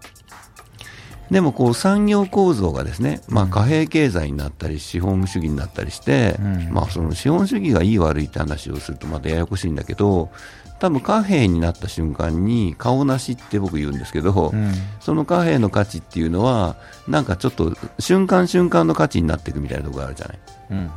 [1.31, 10.31] でも、こう、産業構造がですね、まあ、貨幣経済になったり、資本主義になったりして、うんまあ、その資本主義がいい悪いって話をするとまたややこしいんだけど、
[10.79, 14.73] 多分貨幣になった瞬間に顔なしって僕言うんですけど、うん。
[15.01, 16.77] その貨幣の価値っていうのは、
[17.09, 20.39] なんかちょっと瞬間瞬間の価値になっていくみたいなところがあるじゃない。
[20.71, 20.79] うん。
[20.79, 20.85] うん。
[20.85, 20.91] うん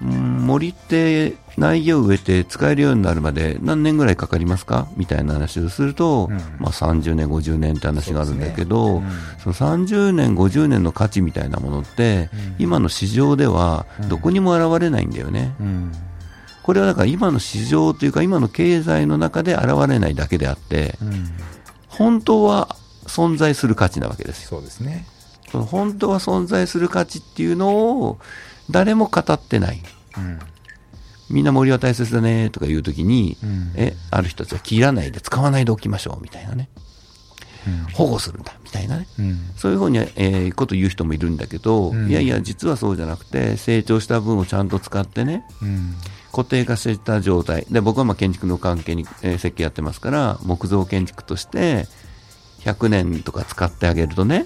[0.00, 4.88] 森って苗木を植えて使えるようになるまで何年ぐらいかかりますか？
[4.96, 9.02] みたいな話をすると、うんまあ、30年、50年って話があるんだけど、
[9.38, 15.54] そその30年、50年の価値みたいなものって、今の市場ではどこにも現れないんだよね。
[16.62, 21.26] これはだから今の市場というか今の経済の中で現れないだけであって、うん。
[21.88, 22.76] 本当は
[23.06, 24.48] 存在する価値なわけですよ。
[24.48, 25.06] そうですね。
[25.50, 28.18] その本当は存在する価値っていうのを
[28.70, 29.82] 誰も語ってない。
[30.16, 30.38] うん。
[31.30, 36.68] みんな森は大切だねとか言うときに、うんえ、ある人たちは切らないで使わないでおきましょうみたいなね。
[37.94, 39.06] 保護するんだみたいなね。
[39.18, 39.38] うん。
[39.56, 45.94] そういうふうに、えーこと言う人もいるんだけど、うんいやいや、実はそうじゃなくて、成長した分をちゃんと使ってね、うん。
[46.30, 47.66] 固定化してた状態。
[47.70, 51.86] で、僕はまあ建築の関係に、えー設計やってますから、木造建築として、
[52.60, 54.44] 100年とか使ってあげるとね、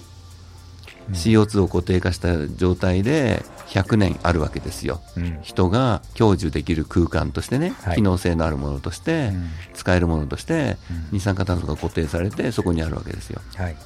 [1.13, 5.01] CO2 を固定化した状態で100年あるわけですよ。
[5.17, 5.39] うん。
[5.43, 13.41] 人が享受できる空間としてね、はい機能性のあるものとして、うん使えるものとして、うん二酸化炭素が固定されて、そこにあるわけですよ。
[13.57, 13.77] はい。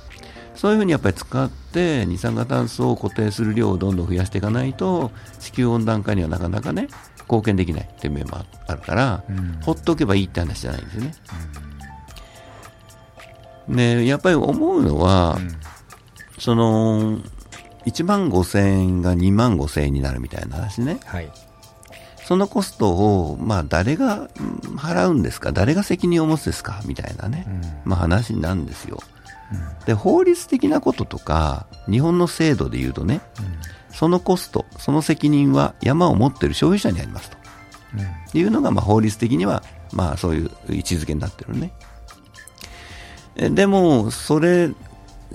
[0.54, 6.88] そういうふうにやっぱり使って、二酸化炭素を固定する量をどんどん増やしていかないと、地球温暖化にはなかなかね、
[7.22, 11.12] 貢献できないっていう面もあるから、うんほっとけばいいって話じゃないんですよね。
[13.68, 15.38] ねやっぱり思うのは、
[16.38, 17.18] その、
[17.86, 20.98] 1万5千円が2万5千円になるみたいな話ね。
[21.04, 21.30] はい。
[22.24, 25.50] そのコストを、まあ、誰がうん払うんですか？
[25.52, 26.80] 誰が責任を持つですか？
[26.86, 29.00] みたいなね、うんまあ、話なんですよ。
[29.84, 33.20] で、法律的なこととか、日本の制度で言うとね、
[33.90, 37.36] そのコスト、その責任は山を持っている所有者にありますと。
[38.32, 41.72] いうのが、まあ、法律的には、まあ、そういう位置づけになってるね。
[43.36, 44.70] えでも、それ、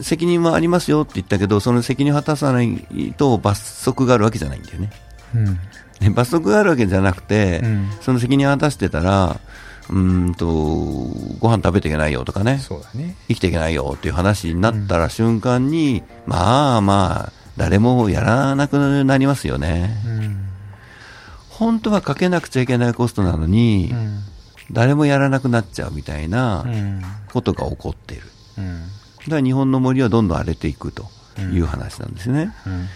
[0.02, 2.78] 責任はありますよって言ったけど、その責任を果たさない
[3.18, 4.92] と罰則があるわけじゃないんだよね。
[5.36, 5.46] うん。
[5.46, 9.40] ね罰則があるわけじゃなくて、うんその責任を果たしてたら、
[9.90, 10.46] うーんと、
[11.40, 13.16] ご飯食べていけないよとかね、そうだね。
[13.28, 20.02] 生きていけないよっていう話になったら瞬間に、まあまあ、誰もやらなくなりますよね。
[20.06, 20.38] うん。
[21.50, 23.94] 本当はかけなくちゃいけないコストなのに、
[24.72, 27.02] 誰もやらなくなっちゃうみたいなうん。
[27.32, 28.24] ことが起こっている。
[28.58, 28.84] うん。
[29.28, 31.10] だから日本の森はどんどん荒れていくと
[31.40, 32.54] いう話なんですね。
[32.66, 32.88] うん。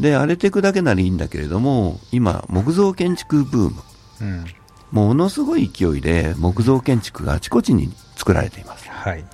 [0.00, 3.82] で、荒れていくだけならいいんだけれども、今、木造建築ブーム。
[4.20, 4.44] うん。
[4.90, 8.88] ものすごい勢いで木造建築があちこちに作られています。
[8.88, 9.24] はい。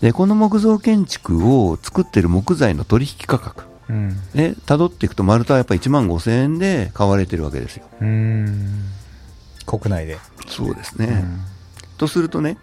[0.00, 4.08] で、この木造建築を作ってる木材の取引価格、うん。
[4.34, 7.84] ね、辿っていくと丸太はやっぱり1万5000円で買われてるわけですよ。
[9.66, 10.18] 国内で。
[10.48, 11.06] そうですね。
[11.06, 11.52] うん
[12.02, 12.58] とするとね、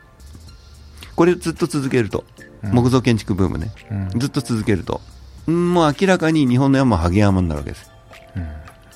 [1.15, 5.01] これずっと続けると、うん木造建築ブームね、うんずっと続けると、
[5.47, 7.91] うんもう明らかに日本の山はハゲ山になるわけです。
[8.35, 8.47] うん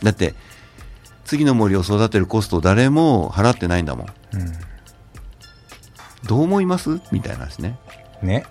[0.04, 0.34] だって、
[1.24, 4.08] 次の森を育てるコストを誰も払ってないんだもん。
[6.26, 7.00] どう思います？
[7.12, 7.80] みたいな話ね。
[8.22, 8.28] うん。
[8.28, 8.46] ね。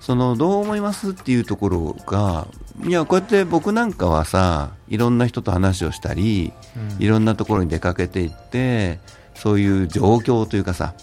[0.00, 2.46] その、どう思いますっていうところが、
[2.84, 6.52] いや、こうやって僕なんかはさ、いろんな人と話をしたり、
[6.98, 8.98] いろんなところに出かけていって、
[9.34, 10.94] そういう状況というかさ、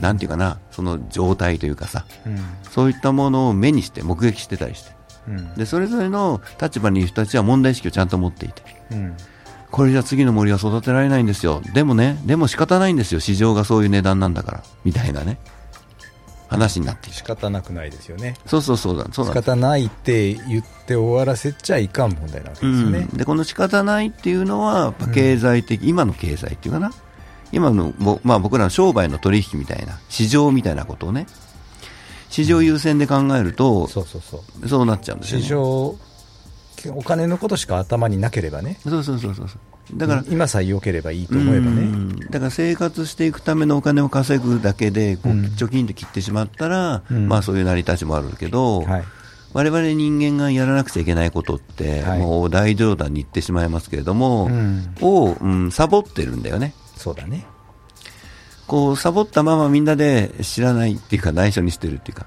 [0.00, 2.38] なんていうかな、その状態というかさ、うん。
[2.70, 4.92] そういったものを目にして、目撃してたりして。
[5.28, 5.54] うん。
[5.54, 8.62] で、それぞれの立場にいる人たちは問題意識をちゃんと持っていて。
[8.92, 9.16] うん。
[9.70, 11.60] これじゃ次の森は育てられないんですよ。
[11.74, 13.20] でもね、でも仕方ないんですよ。
[13.20, 14.62] 市場がそういう値段なんだから。
[14.84, 15.38] みたいなね。
[16.48, 17.10] 話になって。
[17.10, 18.34] 仕方なくないですよね。
[18.46, 19.06] そうそうそうだ。
[19.12, 23.06] そう仕方ないって言って終わらせちゃいかん問題なわけですよね。
[23.10, 26.92] うん、でこの仕方ないっていうのは、経済的、今の経済っていうかな、
[27.52, 31.26] 今の、ぼまあ、僕らの商売の取引みたいな、市場みたいなことをね、
[32.28, 34.68] 市場優先で考えると、そうそうそう。
[34.68, 35.44] そうなっちゃうんですよ、ね。
[35.44, 35.96] 市場、
[36.94, 38.78] お金のことしか頭になければね。
[38.84, 39.48] そうそうそうそう。
[39.94, 41.80] だから、今さえ良ければいいと思えばうね。
[41.80, 49.04] んだから生活していくためのお金を稼ぐだけでこう、うん貯金と切ってしまったら、うんまあそういう成り立ちもあるけど、はい。
[49.54, 56.74] 我々人間がやらなくちゃいけないことって、はいもう大冗談に言ってしまいますけれども、うんを、うん、サボってるんだよね。
[56.98, 57.46] そうだね。
[58.66, 62.26] こう、サボったままみんなで知らないっていうか、内緒にしてるっていうか。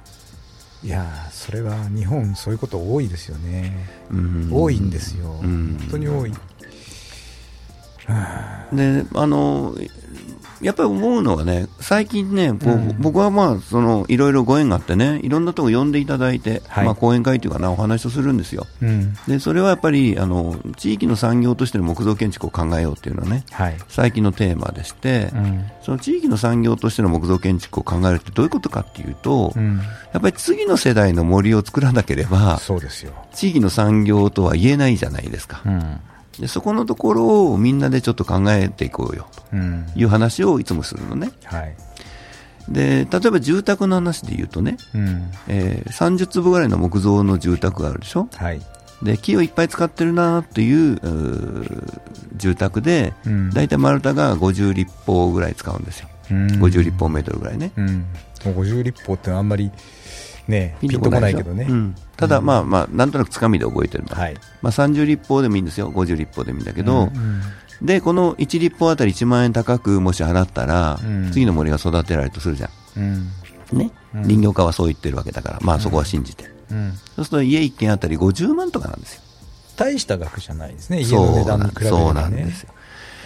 [0.83, 3.87] いやーそれは日本そういうこと多いですよね。
[4.09, 5.39] うん多いんですよ。
[5.43, 6.31] うん本当に多い。
[8.07, 9.75] はで、あの、
[10.61, 18.67] やっぱり思うのはね、最近ね、こううん僕はまあ、その、いろいろご縁があってね、いろんなとこ呼んでいただいて、はいまあ、講演会というかな、お話をするんですよ。
[18.67, 19.13] あうん。
[19.27, 23.77] で、それはやっぱり、あの、地域の産業としての木造建築を考えようっていうのはね、はい。
[23.87, 25.65] 最近のテーマでして、うん。
[25.81, 29.77] その地域の産業としての木造建築を考えるってどういうことかっていうと、うん。
[30.13, 33.13] やっぱり次の世代の森を作らなければ、そうですよ。
[33.33, 35.61] 地域の産業とは言えないじゃないですか。
[36.37, 36.41] うん。
[36.41, 39.85] でそこのところをみんなでちょっと考えていこうようん。
[39.93, 41.31] という話をいつもするのね。
[41.43, 41.75] はい。
[42.69, 45.31] で、例えば住宅の話で言うとね、うん。
[45.47, 48.61] えー30坪ぐらいの木造の住宅があるでしょはい。
[49.03, 50.99] で、木をいっぱい使ってるなっていう
[52.37, 56.07] 住宅で、うんだいたい丸太が50立方ぐらい使うんですよ。
[56.31, 57.71] うん50立方メートルぐらいね。
[57.75, 57.87] うん。
[58.45, 59.71] もう50立方ってあんまり
[60.47, 61.65] ね、ピンとこないけどね。
[61.69, 64.15] うんただ、まあまあ、なんとなくつかみで覚えてるんだ。
[64.15, 64.35] はい。
[64.61, 65.91] まあ、30立方でもいいんですよ。
[65.91, 67.41] 50立方でもいいんだけど、うん
[67.81, 73.13] で、この1立方あたり1万円高くもし払ったら、うん次の森が育てられるとするじゃうん。
[73.13, 73.27] ん。
[73.71, 73.91] ね？
[74.13, 76.45] うん林業家はそう言ってるわけだから、まあそこは信じて。
[76.69, 76.93] うん。
[77.15, 79.21] そうすると家1軒あたり50万とかなんですよ。
[79.77, 81.89] 大した額じゃないですね、家の値段に比べね。
[81.89, 82.70] そうなんですよ。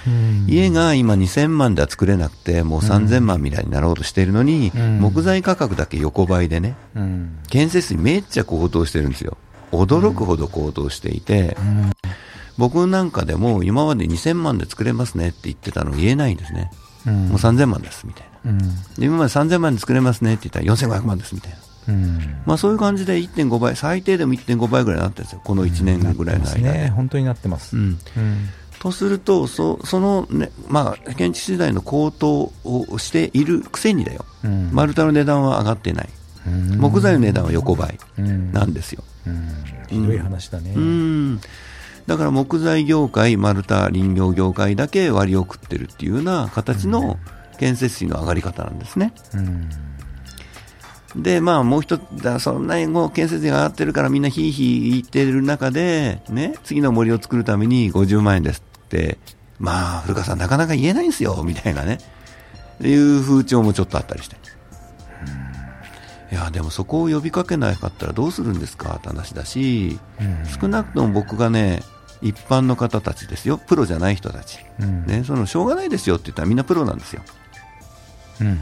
[0.08, 7.40] うん家が今2000万では作れなくて、もう3000万未来になろうとしているのに、うん木材価格だけ横ばいでね、うん。
[7.50, 9.38] 建設費めっちゃ高騰してるんですよ。
[9.72, 11.92] 驚くほど高騰していて、うん。
[12.58, 16.72] 僕なんかでも今まで2000万で作れますねって言ってたの言えないんですね。
[17.06, 18.52] うんもう3000万ですみたいな。
[18.98, 21.58] 今まで3000万で作れますねって言ったら4500万ですみたいな。
[21.88, 22.36] うん。
[22.46, 25.42] まあそういう感じで1.5倍、最低でも1.5倍ぐらいになってるんですよ。
[25.44, 26.92] この1年ぐらいの間ね。
[26.96, 27.78] 本当になってます。
[27.78, 27.84] うん。
[28.18, 28.50] うん。
[28.86, 34.26] とすると、そそのね、まあ、建築資材の高騰をしているくせにだよ。
[34.44, 36.10] うん丸太の値段は上がってない。
[36.46, 39.04] うん木材の値段は横ばいうんなんですよ。
[39.26, 39.50] うん
[39.90, 40.74] ひどい話だね。
[40.76, 41.42] うん。
[42.06, 47.18] だから木材業界、丸太林業業界だけ割を食ってるっていうような形の
[47.58, 49.14] 建設費の上がり方なんですね。
[49.34, 49.38] う
[51.20, 51.24] ん。
[51.24, 58.75] で、まあもう一つ、だそんなにもう建設費が上がってるからみんなひいひい言ってる中で、ね、次の森を作るために50万円ですって、
[59.60, 62.00] まあ古川さんなかなか言えないんですよ、みたいなね、
[62.82, 64.36] いう風潮もちょっとあったりして。
[66.32, 71.84] いや、でもそこを呼びかけなかったらどうするんですかって話だし、うん少なくとも僕がね、
[72.22, 74.60] 一般の方たちですよ、プロじゃない人たち。
[74.80, 77.22] うんね、そのしょうがないですよって言ったらみんなプロなんですよ。
[78.42, 78.62] うん。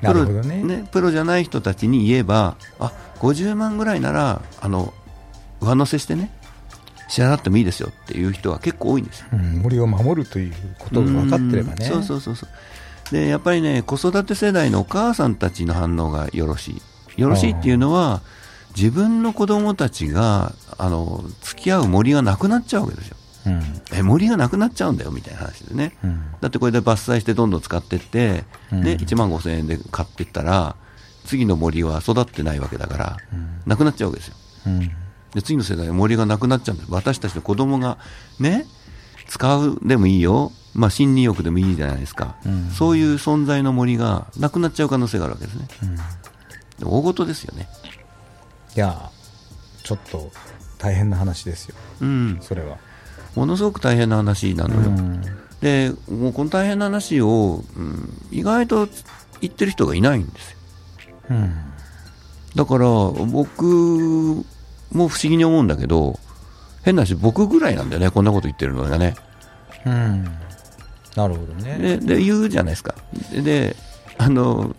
[0.00, 0.88] なるほどね。
[0.90, 4.92] プロじゃない人たちに言えば、あ50万ぐらいならあの
[5.60, 6.30] 上乗せしてね、
[7.08, 9.26] 支払ってもいいですよっていう人が結構多いんですよ。
[9.32, 11.86] うん森を守るということが分かってればね。
[11.86, 12.48] うんそうそうそうそう。
[13.12, 16.80] で、やっぱりね、子育て世代のお母さんたちの反応がよろし
[17.16, 17.20] い。
[17.20, 18.20] よろしいっていうのは、
[18.76, 23.16] 自分の子供たちが、あの、付き合う森がなくなっちゃうわけですよ。
[23.46, 28.42] うんえ森がなくなっちゃうんだよみたいな話でね、うんだってこれで伐採してどんどん使ってって、
[28.72, 30.74] うんで1万5000円で買っていったら、
[31.24, 34.34] 次の森は育ってないわけだから、うんなくなっちゃうわけですよ。
[35.30, 37.98] うんで次の世代は森がなくなっちゃうんです私たちの子供が
[38.40, 38.66] ね
[39.28, 42.70] 使うでもいいよ、まあ、森林浴でもいいじゃないですか、うん。
[42.70, 45.68] そういう存在の森がなくなっちゃう可能性があるわけですね。
[45.82, 45.96] うん。
[45.96, 46.02] で
[46.84, 47.68] 大事ですよね。
[48.76, 49.10] いや
[49.82, 50.30] ちょっと
[50.78, 51.74] 大変な話ですよ。
[52.00, 52.38] うん。
[52.40, 52.78] それは。
[53.34, 55.22] ものすごく大変な話なのよ、うん。
[55.60, 58.88] でもうこの大変な話を、うん意外と
[59.40, 60.56] 言ってる人がいないんですよ。
[61.30, 61.54] うん。
[62.54, 64.44] だから僕
[64.96, 66.18] も不思議に思うんだけど
[66.82, 69.14] 変な話僕ぐらいなんだよねこんなこと言ってるのがね。
[69.84, 70.24] うん。
[71.16, 71.78] なるほどね。
[71.78, 72.94] でで言うじゃないですか。
[73.32, 73.76] でで
[74.18, 74.74] あの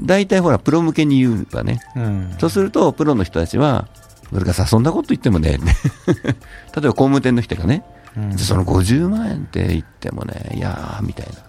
[0.00, 1.80] 大体ほらプロ向けに言うわね。
[1.96, 2.34] うん。
[2.38, 3.88] そうするとプロの人たちは
[4.30, 5.58] それからさそんなこと言ってもね
[6.06, 6.32] 例え
[6.74, 7.84] ば工務店の人がね、
[8.16, 11.48] うんでその50万円って言ってもねいやーみたいな。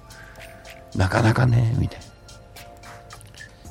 [0.95, 2.05] なかなかねみたいな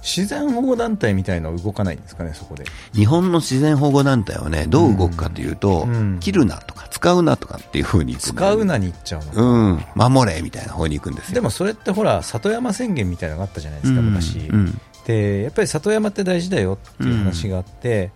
[0.03, 2.65] 自然保護団体みたいのは動かないんですかねそこで。
[2.95, 9.85] 日本の自然保護団体はねどう動くかというと、うん切るなとか使うなとかっていうふうに使うなに行っちゃうのうん。
[9.95, 11.35] 守れみたいな方に行くんですよ。
[11.35, 14.81] でもそれってほら里山宣言みたいなのがあったじゃないですか、うん昔、うん。
[15.07, 18.11] でやっぱり里山って大事だよっていう話があって、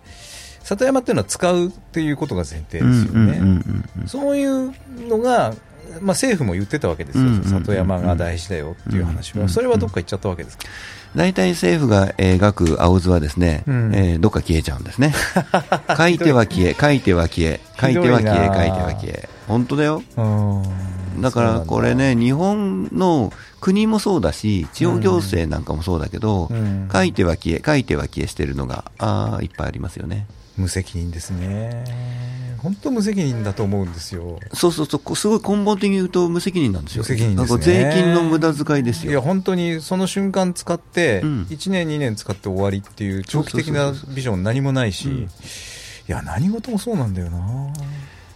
[0.63, 3.63] 里山っていうのは使うっていうことが前提ですよね、
[4.05, 4.73] そういう
[5.09, 5.53] のが、
[6.01, 10.63] まあ、政府も言ってたわけですよ、里山が大事だよっていう話は、うんそれはどっか行っちゃったわけですか、
[11.15, 13.95] 大体政府が描く青図はですね、うん。
[13.95, 15.13] えーどっか消えちゃうんですね。
[15.97, 19.29] 書いては消え、書いては消え、書いては消え、書いては消え。
[19.47, 20.01] 本当だよ。
[20.17, 20.21] う
[21.19, 21.21] ん。
[21.21, 26.89] だからこれね、ね、日本の国もそうだし、地方行政なんかもそうだけど、うん。
[26.91, 30.25] 書いては消え、書いては消えしてるのが、あーいっぱいありますよね。
[30.57, 31.83] 無責任ですね、
[32.63, 34.39] 本当無責任だと思うんですよ。
[34.53, 35.01] そうそうそう。
[35.01, 37.01] こ、すごい根本的に言うと無責任なんですよ。
[37.01, 37.45] 無責任ね。
[37.57, 39.21] 税金の無駄遣いですいやよ。
[39.21, 41.47] 本当にその瞬間使って、うん。
[41.49, 45.15] 1年、2年使って終わりっていう長期的なビジョン何もないし、うん。
[45.23, 45.27] い
[46.07, 47.73] や、何事もそうなんだよな、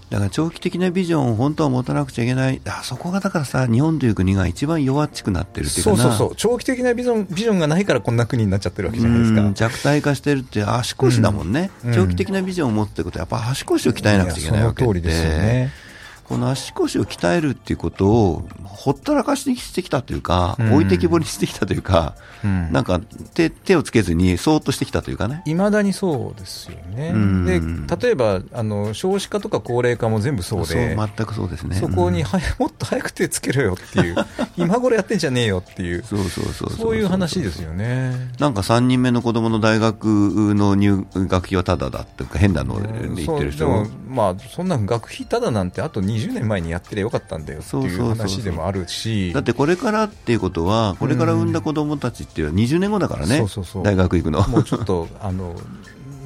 [0.09, 2.61] だから長期的なビジョンを本当は持たなくちゃいけない。
[2.65, 5.97] あそこがだからさ、日本という国が一番弱っちくなってるっていうかな。
[5.97, 9.41] そうそうそう、長期的なビジョンビジョンがないからこんな国になっちゃってるわけじゃないですか。
[9.41, 15.87] うん弱体化してるって足腰だもんね、うん長期的なビジョンを持つってことはやっぱ足腰を鍛えなくちゃいけないわけでやその通りですよね。
[16.27, 20.73] この足腰を鍛えるっていうことをほったらかしにしてきたというか、うん。
[20.73, 22.71] 置いてきぼりにしてきたというか、うん。
[22.71, 22.99] なんか
[23.33, 25.41] 手手をつけずにそーっとしてきたというかね。
[25.45, 27.45] いまだにそうですよね、うん。
[27.45, 27.61] で
[27.97, 31.77] 例えばあの少子化とか高齢化も全部そうで、そう全くそうですね。
[31.77, 32.25] そこにうん。
[32.25, 34.15] はや もっと早く手つけろよっていう、
[34.57, 38.31] 今頃やってんじゃねえよっていう、そうそうそうそういう話ですよね。
[38.37, 40.05] なんか3人目の子供の大学
[40.53, 49.34] の入学費はタダだっていうか変なので言ってる人も、まあ、そんな学費ただなんてあと20年前にやってりゃよかったんだよっていう話でもあるし。
[49.34, 53.84] だってこれからっていうことは、これから産んだ子供たちっていうのは20年後だからね、そうそうそう。
[53.84, 54.47] 大学行くの。
[54.47, 55.56] もうちょっとあの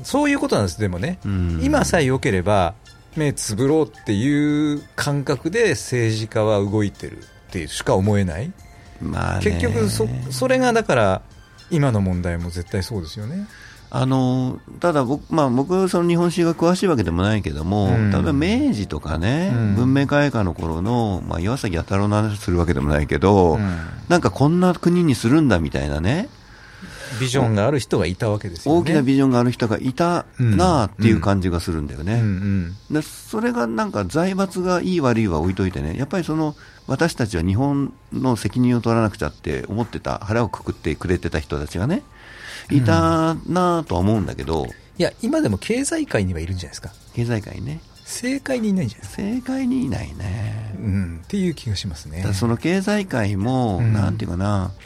[0.04, 0.80] そういうことなんです。
[0.80, 1.60] でもね、うん。
[1.63, 2.73] 今さえ良ければ
[3.15, 8.51] 目つぶろうっていう感覚で政治家は動いてるっていうしか思えない。
[9.01, 9.43] まあね。
[9.43, 11.21] 結局そそれがだから
[11.71, 13.47] 今の問題も絶対そうですよね
[13.93, 18.10] あのただ僕、まあ、僕、その日本史が詳しいわけでもないけども、うん。
[18.10, 19.75] 例えば明治とかね、うん。
[19.75, 23.77] 文明開化の頃の、まあ、岩崎弥太郎の話するわけでもないけど、うん。
[24.08, 26.30] なんかこんな国にするんだみたいなね、
[27.19, 28.80] ビジョンがある人がいたわけですよね。
[28.80, 32.13] 大きなビジョンがある人がいたなあっていう感じがするんだよね。
[32.13, 32.19] うん。
[32.19, 32.75] うん。
[32.93, 36.56] でそれがなんか財閥がいい悪いは置いといてね、やっぱりその
[36.88, 42.04] 私たちは日本の責任を取らなくちゃって思ってた、腹をくくってくれてた人たちがね、
[42.71, 46.91] いたなぁとは思うんだけど、いや今でも経済界にはいるんじゃないですか。
[47.13, 50.75] 経済界ね、政界にいないんじゃないですか、正解にいないね。
[50.79, 52.25] うん、っていう気がしますね。
[52.34, 53.93] その経済界も、うん。
[53.93, 54.81] なんていうかな、ず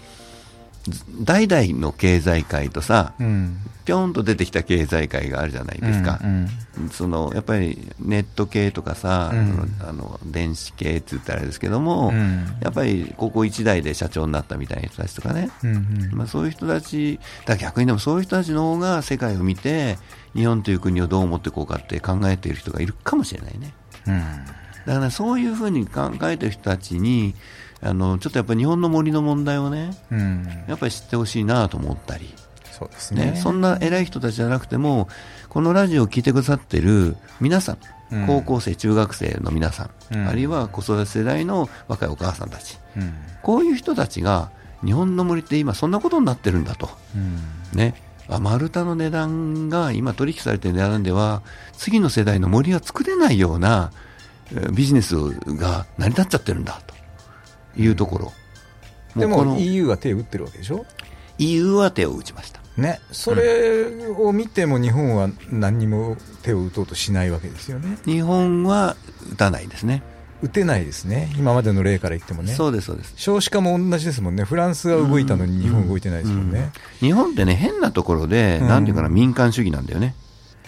[1.22, 3.58] 代々の経済界とさ、うん。
[3.86, 6.20] ぴょんと出てきた経済界があるじゃないですか。
[6.24, 6.50] うん
[6.92, 9.78] そのやっぱりネット系とかさ、うん。
[9.80, 12.58] あの電子系って言ったらあれですけども、うん。
[12.62, 16.16] やっぱりここ1代で社長になったみたいな人たちとかね、うんうん。
[16.16, 19.98] まあ、そういう人たち、だ逆にでもそういう人たちの方が世界を見て、
[20.36, 23.74] 日本という国をどう思っていこうかって考えている人がいるかもしれないね。
[24.08, 24.46] うん。
[24.86, 27.36] だから、そういうふうに考えている人たちに、
[27.86, 30.48] あのちょっとやっぱり日本の森の問題をね、うん。
[30.68, 32.34] やっぱり知ってほしいなと思ったり、
[32.72, 33.32] そうですね。
[33.32, 35.08] ね、そんな偉い人たちじゃなくても、
[35.50, 37.78] このラジオを聞いてくださってる皆さん、
[38.12, 38.28] うん。
[38.28, 40.28] 高校生、中学生の皆さん、うん。
[40.28, 43.14] あるいは子育て世代の若いお母さんたち、うん。
[43.44, 44.50] こういう人たちが、
[44.84, 46.90] 日本の森って今、そんなことになってるんだと。
[47.16, 47.78] うん。
[47.78, 47.96] ね、
[48.30, 53.92] あ丸太の値段が今取引されている値段では次の世代の森は作れないような
[54.52, 55.16] えービジネス
[55.56, 56.95] が成り立っちゃってるんだと
[57.78, 58.34] いうところ、
[59.16, 60.86] でも EU は手を打ってるわけでしょ
[61.38, 62.62] ？EU は手を打ちました。
[62.78, 63.86] ね、それ
[64.18, 68.98] を見ても日本は何にも手を打とうとしないわけですよね、日本は
[69.32, 70.04] 打たないですね。
[70.42, 73.14] 打てないですね、今までの例から言ってもね、そうです、そうです。
[73.16, 78.68] 少子化も同じですもんね、フランスが動いたのに日本動いてないですもんね、日本ってね、変なところで、うん。
[78.68, 80.14] なんていうかな、民間主義なんだよね。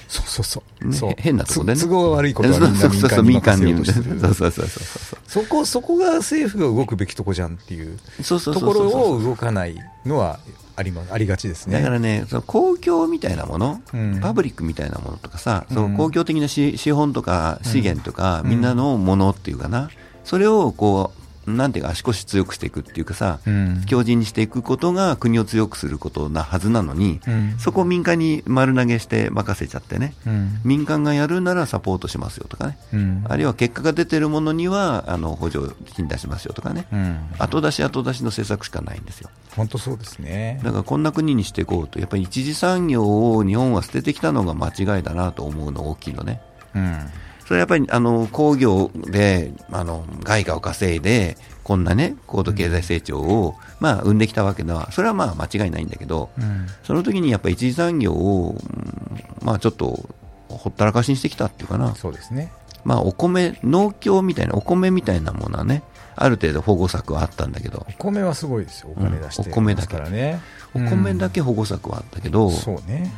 [0.07, 3.73] そうそうそう、ねそう変なとこでねつ都合が悪いことはみんなそうそうそう民間に。
[3.73, 10.39] 任せようとしてるそうそうそうそうそこそこが政府が動くべきとこじゃんっていうそうそうとこそうそうろを動かないのは
[10.77, 11.79] ありますありがちですね。
[11.79, 19.89] だからね、その公共みたいなもの、うんパブリックみたいなものとかさ、うんその公共的な資資本とか資源とか、うんみんなのものっていうかな、
[20.23, 23.83] それをこう、なんていうか、足腰強くしていくっていうかさ、うん。
[23.85, 27.55] 強靭にしていくことが国を強くすることなはずなのに、うん。
[27.57, 30.59] そこを民間に丸投げして任せちゃってね、うん。
[30.65, 33.25] 民間がやるならサポートしますよとかね、うん。
[33.29, 37.17] あるいは結果が出てるものにはあの補助金出しますよとかね、うん。
[37.39, 39.29] 後出し後出しの政策しかないんですよ。
[39.55, 40.59] 本当そうですね。
[40.63, 46.41] だからこんな国にしていこうと、やっぱり一次産業を日本は捨ててきたのが間違いだなと思うの大きいのね。
[46.75, 47.09] うん
[47.47, 60.09] それはやっぱりあの工業であの外貨を稼いで、こんなね、高度経済成長を、まあ、生んできたわけだは、それはまあ間違いないんだけど、うんその時にやっぱり一次産業を、うんまあちょっと
[60.49, 62.51] ほったらかしにしてきたっていうかな、そうですね。
[62.83, 65.83] まあお米、農協みたいな、お米みたいなものはね、
[66.17, 70.41] ある程度保護策はあったんだけどお、米はすごいですよ、お金出してうんお米だけますからね。
[70.73, 73.09] お米だけ、け保護策はあったけど、そうね。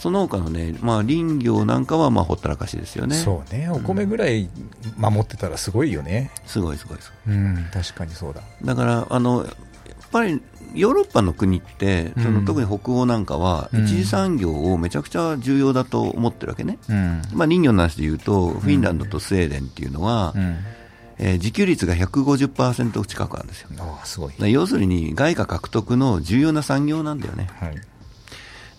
[0.00, 3.14] その他のね、まあ林業なんかはまあほったらかしですよね。
[3.14, 3.68] そうね。
[3.70, 4.48] お米ぐらい
[4.96, 6.30] 守ってたらすごいよね。
[6.46, 8.40] すごいすごいすごうん、確かにそうだ。
[8.40, 8.44] い。
[8.66, 9.54] だから、あの、やっ
[10.10, 10.40] ぱり
[10.74, 16.78] ヨーロッパの国って、そのうん特に北欧なんかは、うん一次産業をめちゃくちゃ重要だと思ってるわけね。
[16.88, 17.22] うん。
[17.34, 20.56] まあ林業の話で言うと、フィンランドとスウェーデンっていうのは、うん。
[21.18, 23.68] えー自給率が150%近くあるんですよ。
[23.78, 24.34] ああ、すごい。
[24.38, 27.50] ら要するに外貨獲得の重要な産業なんだよね。
[27.60, 27.76] はい。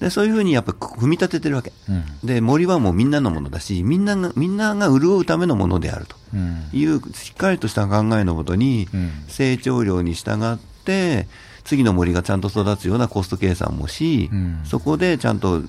[0.01, 1.71] でそういうふうにやっぱ組み立ててるわけ。
[1.87, 2.03] うん。
[2.23, 6.63] で森はもうみんなのものだし、みんながみんなが潤うためのものであるとうん。
[6.73, 11.27] いうしっかりとした考えのもとに、うん成長量に従って、
[11.63, 15.61] 次の森がちゃんと育つようなコスト計算もし、うんそこでちゃんと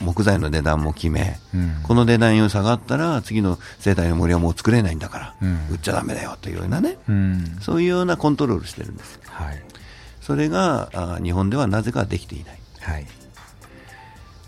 [0.00, 7.58] 木材の値段も決め、うんこの値段より下がったら、次の世代の森はもう作れないんだから、うん売っちゃだめだよというようなね、うん。
[7.60, 9.18] そういうようなコントロールしてるんです。
[9.26, 9.60] はい。
[10.20, 12.60] それがあ日本ではなぜかできていない。
[12.78, 13.06] はい。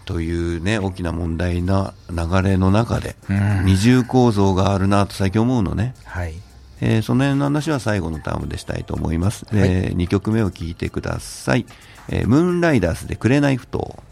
[0.05, 5.95] というね、大きな問題な流れの中で、うん二重構造があるなと最近思うのね。
[6.05, 6.35] はい。
[6.81, 9.47] えーその辺の話は最後のタームでしたいと思います。
[9.47, 11.67] はいえ2曲目を聴いてください。
[12.09, 14.03] えームーンライダースで紅不当。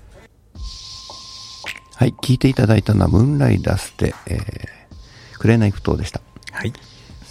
[1.96, 6.22] はい、聴いていただいたのはムーンライダースで、えー、紅不当でした。
[6.50, 6.72] はい。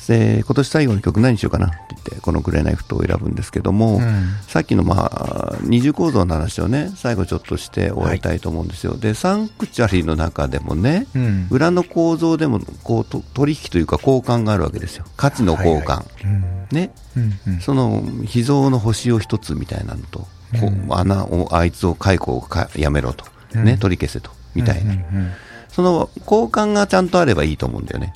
[0.09, 8.97] で今年最後の曲何しようかなって言って、この紅不当を選ぶんですけども、うんさっきのまあ、二重構造の話をね、最後ちょっとして終わりたいと思うんですよ。
[8.97, 15.05] で、サンクチュアリの中でもね、うん裏の構造でもこうと取引というか交換があるわけですよ。
[15.15, 15.77] 価値の交換。
[15.77, 16.91] はいはいうんね。
[17.15, 24.93] うんうんその秘蔵の星を一つみたいなのと、こううん穴を、あいつを解雇をかやめろと、うんね、取り消せと、みたいな。
[24.93, 25.31] うんうん
[25.69, 28.11] その交換がちゃんとあればいいと思うんだよね。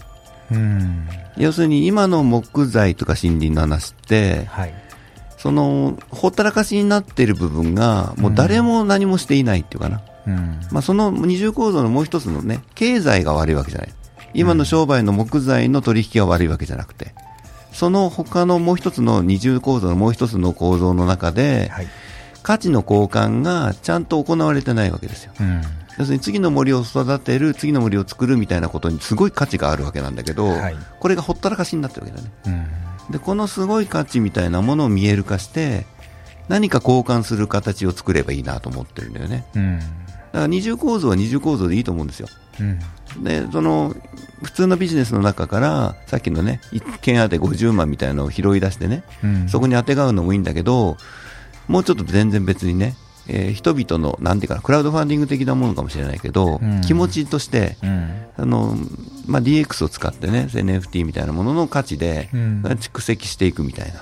[0.54, 4.74] うん要するに今の木材とか森林の話って、はい。
[5.38, 10.02] その、ほったらかしになっている部分が、もう誰も何もしていないっていうかな。
[10.26, 13.94] うんまあ、その二重構造のもう一つのね、経済が悪いわけじゃない。
[14.34, 17.14] 今の商売の木材の取引が悪いわけじゃなくて、
[17.74, 21.88] その他のもう一つの二重構造のもう一つの構造の中で、はい。
[22.42, 25.34] 価値の交換がちゃんと行われてないわけですよ。
[25.40, 25.62] うん
[25.98, 32.32] 要するに次の森を育てる、次の森を作るみたいなことにすごい価値があるわけなんだけど、はいこれがほったらかしになってるわけだね。
[32.48, 35.86] うんで、このすごい価値みたいなものを見える化して、
[36.48, 39.46] 何か交換する形を作ればいいなと思ってるんだよね。
[39.56, 42.28] うんだから二重構造は二重構造でいいと思うんですよ。
[42.60, 42.80] うん
[43.24, 43.96] で、その、
[44.42, 50.98] 普通のビジネスの中から、さっきのね、一件当て50万みたいなのを拾い出してね、うんそこに当てがうのもいいんだけど、
[51.68, 52.96] もうちょっと全然別にね、
[53.28, 56.82] えー人々の、なんていうかな、クラウドファンディング的なものかもしれないけど、うん。
[56.82, 58.26] 気持ちとして、うん。
[58.38, 58.76] あの、
[59.26, 62.62] まあ、DX を使ってね、NFT みたいなものの価値で、うん。
[62.64, 63.94] 蓄積していくみたい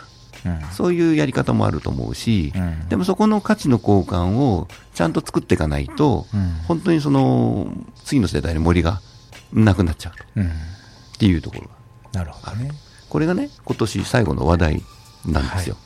[0.46, 0.62] な、うん。
[0.72, 2.90] そういうやり方もあると思うし、うん。
[2.90, 6.52] でもそこの価値の交換をちゃんと作っていかないと、うん。
[6.68, 7.72] 本当にその、
[8.06, 9.02] 次の世代に森が
[9.54, 10.24] なくなっちゃうと。
[10.38, 10.46] うん。
[10.48, 10.50] っ
[11.20, 11.70] ていうところが
[12.14, 12.72] なるほどね。
[13.10, 14.84] これがね今年最後の話題
[15.26, 15.78] なんですよ、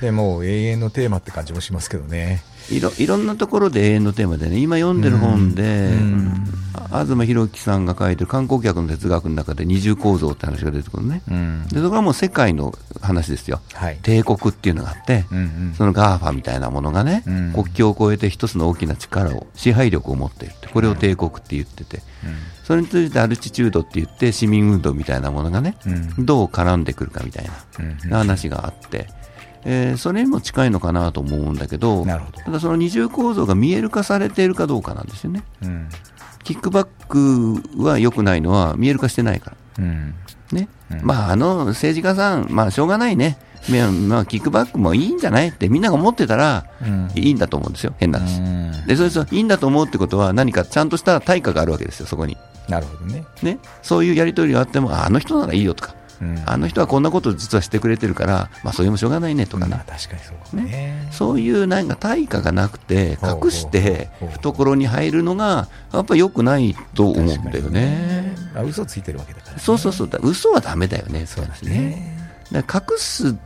[0.00, 2.42] でもう永遠のテーマって感じもしますけどね。
[2.70, 6.44] いろいろんなところで永遠のテーマでね、今読んでる本で、うん
[6.88, 11.22] 東浩紀さんが書いてる観光客の哲学の中で二重構造って話が出てくるのね。
[11.28, 11.68] うん。
[11.68, 13.60] でそこはもう世界の話ですよ。
[13.72, 13.98] はい。
[14.02, 15.74] 帝国っていうのがあって、うんうん。
[15.76, 17.52] その GAFA みたいなものがね、うん。
[17.52, 22.02] 国境を越えて一つの大きな力を、支配力を持っているって、これを帝国って言ってて、
[22.64, 26.26] それについてアルチチュードって言って、市民運動みたいなものがね、うん。
[26.26, 27.46] どう絡んでくるかみたい
[27.78, 28.10] うん。
[28.10, 29.08] な話があって、
[29.68, 35.42] えーそれにも近いのかなと思うんだけど、なるほどただその二重構造が見える化されているかどうかなんですよね。
[35.62, 35.88] うん
[36.44, 39.56] キックバックは良くないのは見える化してないから。
[39.80, 40.14] うん
[40.52, 40.68] ね。
[40.92, 43.36] うんまあ、あの政治家さん、まあ、しょうがないね。
[43.68, 47.94] まあまあ、キックバックもいいんじゃないってみんなが思ってたら、うんいいんだと思うんですよ。
[47.98, 48.38] 変な話。
[48.38, 52.36] うんで、それそういいんだと思うってことは何かちゃんとした対価があるわけですよ、そこに。
[52.68, 53.24] なるほどね。
[53.42, 53.58] ね。
[53.82, 59.70] そういうやり取りがあっても、ああの人ならいいよとか、うんあの人はこんなこと実はしてくれてるから、まあ、それもしょうがないねとかね。
[59.70, 61.08] まあ確かにそうね。
[61.12, 68.34] そういうなんか対価がなくて、隠して懐に入るのが、やっぱり良くないと思うんだよね。
[68.54, 69.60] あ嘘ついてるわけだからね。
[69.60, 72.16] そうそうそう、だ嘘はダメだよね、そうですね。
[72.52, 73.36] だ隠す、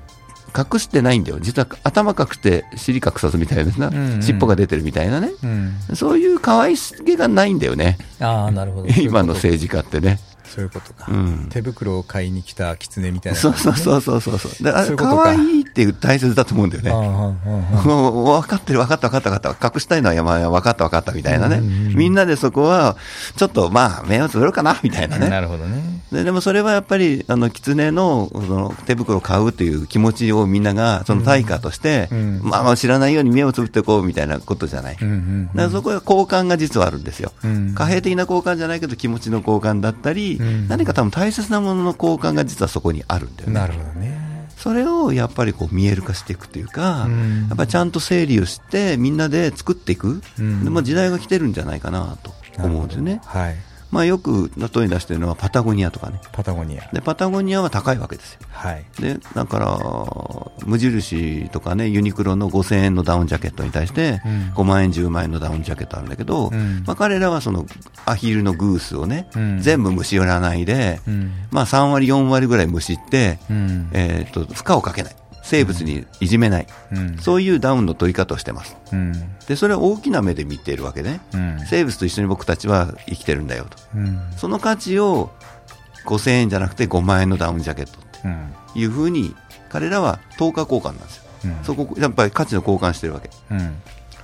[0.56, 1.38] 隠してないんだよ。
[1.40, 5.30] 実は頭隠して尻隠さずみたいな、んうん尻尾が出てるみたいなね。
[5.42, 5.74] うん。
[5.94, 7.98] そういう可愛げがないんだよね。
[8.20, 8.88] ああ、なるほど。
[8.88, 10.18] 今の政治家ってね。
[10.54, 11.06] そういうことか。
[11.08, 13.74] うん手袋を買いに来た狐みたいなそう感じね。
[13.76, 14.64] そうそうそうそう。
[14.64, 16.90] だからこ愛いっていう大切だと思うんだよね。
[16.90, 22.96] 分かってる、分かった、分かった、分かった、隠したいのは山分かった、分かったみたいなね、みんなでそこは、
[23.36, 25.99] ちょっとまあ、目をつぶるかなみたいなね、なるほどね。
[26.12, 34.98] ででもそれはやっぱり、あの狐のその手袋を買うという気持ちをみんなが、その対価として、うんまあまあ知らないように目をつぶっていこうみたいなことじゃない。
[35.00, 43.54] うんうんだからそこは交換が実はあるんですよ、うん貨幣的な交換じゃないけど、気持ちの交換だったり、うん何か多分大切なものの交換が実はそこにあるんだよね。
[43.54, 44.20] なるほどね。
[44.56, 53.20] それをやっぱりこう見える化していくというか、うんやっぱりちゃんと整理をして、みんなで作っていく、うんでまあ、時代が来てるんじゃないかなと思うんですよね。
[53.24, 53.56] はい。
[53.90, 56.20] まあ、よく例え出してるのはパタゴニアとかね。
[56.32, 56.88] パタゴニア。
[56.92, 58.40] で、パタゴニアは高いわけですよ。
[58.50, 58.84] はい。
[59.00, 59.78] で、だから、
[60.66, 67.66] 無印とかね、ユニクロの5000円のダウンジャケットに対して、うん5万円、10万円のダウンジャケットあるんだけど、うんまあ、彼らはその
[68.04, 75.16] アヒルのグースをね、うん全部虫寄らないで、うんまあ、3割、4割ぐらい虫って、うんえー、と負荷をかけない、
[75.50, 78.76] 生物にいじめない、うんそういうダウンの取り方をしてます。
[78.92, 79.12] うん
[79.48, 81.20] で、それは大きな目で見ているわけね。
[81.34, 83.76] うん生物と一緒に僕たちは生きてるんだよと。
[83.96, 85.32] うんその価値を
[86.06, 89.34] 5000円じゃなくて5万円のダウンジャケットってうんいうふうに、
[89.68, 91.24] 彼らは等価交換なんですよ。
[91.46, 93.30] うんそこ、やっぱり価値の交換してるわけ。
[93.50, 93.74] うん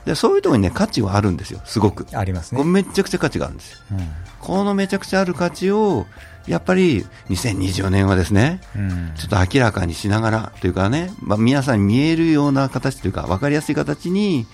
[0.04, 2.06] で、そういうところにね、価値はあるんですよ、すごく。
[2.16, 3.78] ありますねめちゃくちゃ価値があるんですよ。
[3.90, 4.08] うん
[4.40, 6.06] このめちゃくちゃある価値を、
[6.46, 9.12] やっぱり2024年はですね、うん。
[9.16, 14.46] ちょっと明らかにしながらというかね、まあ、皆さんに見えるような形というか、分かりやすい形に、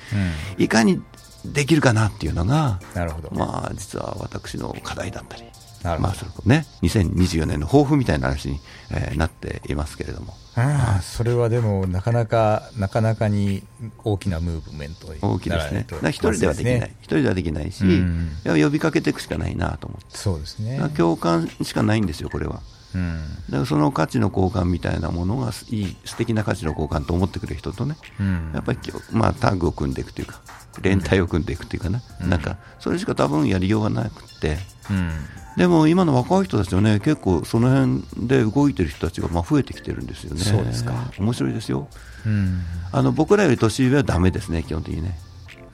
[0.59, 1.03] いかに
[1.45, 3.31] できるかなっていうのが、なるほど。
[3.33, 5.43] まあ、実は私の課題だったり、
[5.83, 6.09] なるほど。
[6.09, 13.63] まあ、それこね、2024年の抱負みたいな話に、えーなっていますけれども、ああそれはでもなかなかなかなかに
[14.05, 15.87] 大きなムーブメントに大きいですね。
[16.11, 16.81] 一人ではできない。
[16.81, 20.17] まず一人ではできないし、うん呼びかけていくしかないなと思って。
[20.17, 22.61] そうですね共感しかないんですよ、これは。
[22.95, 30.43] うんだからその価値の交換みたいなものがいい、素敵な価値の交換と思ってくれる人とね、うんやっぱりきょ、まあ、タッグを組んでいくというか、
[30.83, 34.59] 連帯を組んでいくというかね、なんか、それしか多分やりようがなくって、
[34.91, 35.11] うん
[35.57, 40.41] でも今の若い人たちはね、結構その辺で動いてる人たちがまあ増えてきてるんですよね。
[40.41, 41.13] そうですか。
[41.19, 41.89] 面白いですよ。
[42.25, 45.19] うんあの僕らより年上はダメですね、基本的にね。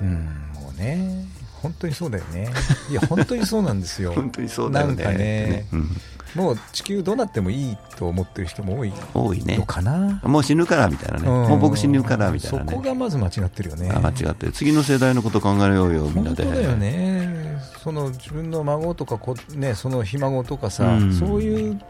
[0.01, 0.25] うん
[0.55, 1.27] もうね
[1.63, 2.49] 本当にそうだよね
[2.89, 4.95] いや本当にそうなんですよ 本当にそうだよね。
[4.95, 5.97] なんかねうん
[6.35, 9.67] もう地球どうなってもいいと思ってる人も多い多いねの。
[9.67, 11.29] かな、もう死ぬからみたいなね。
[11.29, 12.65] もう僕死ぬからみたいなね。
[12.71, 16.45] そこがまず間違ってるよねあ間違ってる次の世代のこと考えようよ、みんなで。
[16.45, 21.81] 本当だよねその自分の孫とかこ、ね、そのひ孫とかさ、うんそういう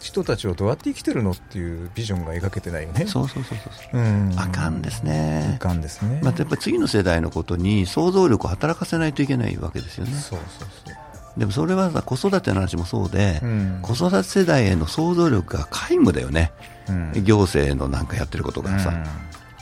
[0.00, 3.98] 人たちをどうやって生きてるのっていうビジョンが描けてないよねそうそうそうそう。
[3.98, 5.58] うんあかんですねあ。
[5.58, 10.12] かんですね、またやっぱり次の世代のことに想像力を働かせないといけないわけですよね。
[10.12, 10.94] そうそうそう
[11.38, 13.78] でもそれはさ、子育ての話もそうで、うん。
[13.80, 16.52] 子育て世代への想像力が皆無だよね。
[16.88, 17.24] うん。
[17.24, 18.96] 行政のなんかやってることがさ、うん。
[18.96, 19.06] あ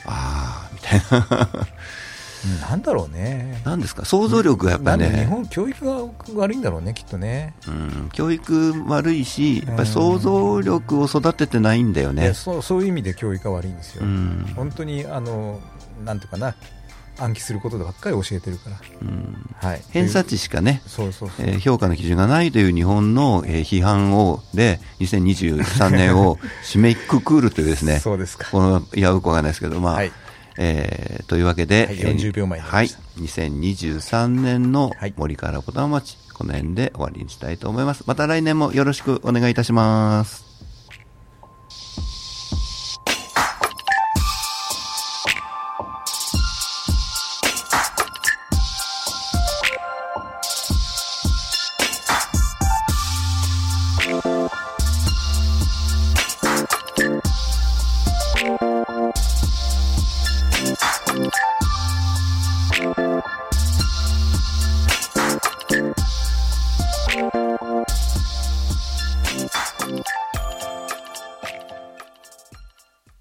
[0.07, 1.49] あ、みたいな。
[2.69, 3.61] なんだろうね。
[3.65, 7.53] なんですか、想像力がやっぱりね、日本教育が悪いんだろうねきっとね。
[7.67, 12.33] うん、教育悪いし、やっぱり想像力を育ててないんだよね。
[12.33, 14.53] そうそういう意味で教育が悪いんですよ、うん。
[14.55, 15.59] 本当にあの
[16.05, 16.55] なんていうかな
[17.19, 19.35] 暗記することばっかり教えてるから、うん。
[19.61, 28.47] はい、偏差値しかね、そうそうそう、えー評価の基準がないという日本の、えー批判をで2023年を締めくくるというですね そうですか。
[28.51, 30.11] このいやよくわかんないですけど、まあはい。
[30.59, 32.99] えーというわけで、はいえー40秒前はいました。
[33.21, 35.13] 2023年のはい。
[35.17, 38.03] 森から小玉町、この辺で終わりにしたいと思います。
[38.05, 40.46] また来年もよろしくお願いいたします